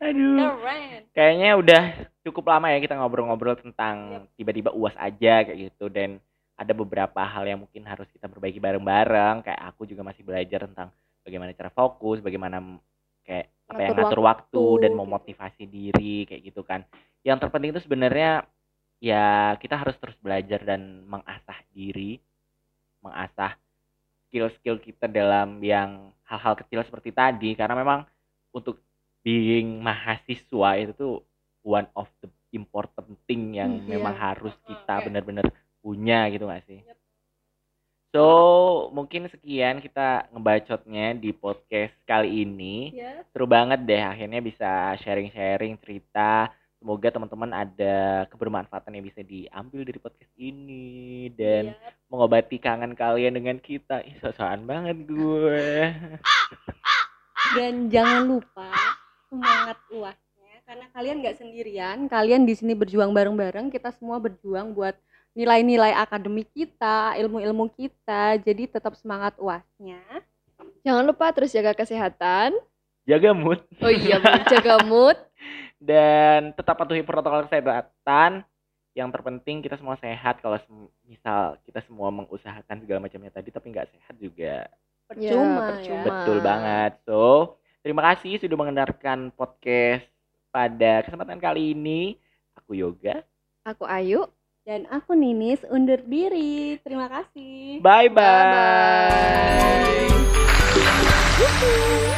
aduh 0.00 0.56
Keren. 0.56 1.00
kayaknya 1.12 1.50
udah 1.56 1.82
cukup 2.24 2.56
lama 2.56 2.72
ya 2.72 2.80
kita 2.80 2.96
ngobrol-ngobrol 2.96 3.60
tentang 3.60 4.26
tiba-tiba 4.34 4.72
uas 4.72 4.96
aja 4.96 5.44
kayak 5.44 5.70
gitu. 5.70 5.92
Dan 5.92 6.18
ada 6.56 6.72
beberapa 6.72 7.20
hal 7.20 7.44
yang 7.44 7.60
mungkin 7.62 7.84
harus 7.84 8.08
kita 8.10 8.26
perbaiki 8.26 8.58
bareng-bareng. 8.58 9.44
Kayak 9.44 9.60
aku 9.68 9.84
juga 9.84 10.00
masih 10.02 10.24
belajar 10.24 10.64
tentang 10.64 10.88
bagaimana 11.24 11.52
cara 11.52 11.70
fokus 11.72 12.20
bagaimana 12.24 12.60
kayak 13.24 13.48
apa 13.64 13.80
yang 13.80 13.96
Ngatur 13.96 14.04
ngatur 14.04 14.20
waktu, 14.20 14.60
waktu, 14.60 14.82
dan 14.84 14.92
gitu. 14.92 15.00
memotivasi 15.00 15.62
diri 15.68 16.16
kayak 16.28 16.42
gitu 16.48 16.60
kan. 16.64 16.80
Yang 17.24 17.38
terpenting 17.44 17.70
itu 17.76 17.82
sebenarnya 17.84 18.30
ya 19.00 19.56
kita 19.60 19.76
harus 19.76 19.96
terus 20.00 20.16
belajar 20.20 20.64
dan 20.64 21.04
mengasah 21.04 21.60
diri 21.76 22.20
mengasah 23.04 23.60
skill-skill 24.28 24.80
kita 24.80 25.04
dalam 25.04 25.60
yang 25.60 26.08
hal-hal 26.24 26.56
kecil 26.56 26.80
seperti 26.84 27.12
tadi. 27.12 27.52
Karena 27.52 27.76
memang 27.76 28.08
untuk 28.52 28.80
being 29.24 29.80
mahasiswa 29.80 30.70
itu 30.80 30.92
tuh 30.96 31.14
one 31.64 31.88
of 31.96 32.06
the 32.20 32.28
important 32.52 33.16
thing 33.26 33.56
yang 33.56 33.80
Hmm, 33.80 33.88
memang 33.88 34.14
iya. 34.14 34.22
harus 34.30 34.54
kita 34.62 34.94
Oke. 34.94 35.04
benar-benar 35.08 35.46
punya 35.80 36.28
gitu 36.28 36.46
gak 36.46 36.62
sih? 36.64 36.80
Yep. 36.80 36.98
So 38.08 38.26
mungkin 38.88 39.26
sekian 39.26 39.82
kita 39.82 40.30
ngebacotnya 40.30 41.18
di 41.18 41.34
podcast 41.34 41.90
kali 42.04 42.46
ini 42.46 42.94
Ya, 42.94 43.26
seru 43.28 43.42
banget 43.44 43.82
deh 43.82 43.98
akhirnya 43.98 44.38
bisa 44.38 44.70
sharing-sharing 45.02 45.74
cerita 45.82 46.46
semoga 46.78 47.10
teman-teman 47.10 47.50
ada 47.50 47.96
kebermanfaatan 48.28 48.94
yang 48.94 49.04
bisa 49.04 49.18
diambil 49.18 49.82
dari 49.82 49.98
podcast 49.98 50.30
ini 50.36 51.26
dan 51.32 51.74
Iya. 51.74 51.90
mengobati 52.06 52.56
kangen 52.56 52.94
kalian 52.94 53.34
dengan 53.34 53.58
kita. 53.58 54.04
Ih, 54.04 54.14
sosokan 54.20 54.62
banget 54.62 54.94
gue. 55.02 55.90
dan 57.56 57.88
jangan 57.88 58.22
lupa 58.30 58.70
semangat 59.26 59.78
uasnya 59.90 60.23
karena 60.64 60.86
kalian 60.96 61.16
nggak 61.20 61.36
sendirian 61.38 61.98
kalian 62.08 62.48
di 62.48 62.54
sini 62.56 62.72
berjuang 62.72 63.12
bareng-bareng 63.12 63.68
kita 63.68 63.92
semua 63.94 64.16
berjuang 64.16 64.72
buat 64.72 64.96
nilai-nilai 65.36 65.92
akademik 65.92 66.48
kita 66.56 67.14
ilmu-ilmu 67.20 67.68
kita 67.76 68.40
jadi 68.40 68.68
tetap 68.68 68.96
semangat 68.96 69.36
uasnya 69.36 70.00
Jangan 70.84 71.04
lupa 71.08 71.32
terus 71.32 71.50
jaga 71.50 71.72
kesehatan. 71.72 72.52
Jaga 73.08 73.32
mood 73.32 73.60
Oh 73.80 73.92
iya, 73.92 74.20
jaga 74.48 74.80
mood. 74.84 75.16
dan 75.80 76.52
tetap 76.52 76.76
patuhi 76.76 77.00
protokol 77.00 77.48
kesehatan. 77.48 78.44
Yang 78.94 79.08
terpenting 79.10 79.58
kita 79.64 79.74
semua 79.74 79.98
sehat 79.98 80.38
kalau 80.38 80.54
misal 81.02 81.58
kita 81.66 81.82
semua 81.82 82.14
mengusahakan 82.14 82.78
segala 82.78 83.02
macamnya 83.02 83.32
tadi 83.34 83.50
tapi 83.50 83.74
nggak 83.74 83.90
sehat 83.90 84.14
juga 84.22 84.70
percuma 85.10 85.34
ya, 85.42 85.66
percuma. 85.74 86.04
betul 86.06 86.38
banget. 86.38 86.92
So, 87.02 87.22
terima 87.82 88.06
kasih 88.14 88.38
sudah 88.38 88.54
mendengarkan 88.54 89.34
podcast 89.34 90.06
pada 90.54 91.02
kesempatan 91.02 91.42
kali 91.42 91.74
ini. 91.74 92.14
Aku 92.54 92.78
Yoga. 92.78 93.26
Aku 93.66 93.82
Ayu. 93.82 94.30
dan 94.64 94.88
aku 94.88 95.12
Ninis 95.12 95.60
undur 95.68 96.00
diri 96.08 96.80
terima 96.80 97.04
kasih 97.04 97.84
Bye 97.84 98.08
bye. 98.08 98.24
Bye-bye. 98.24 99.84
Yuhu. 101.36 102.13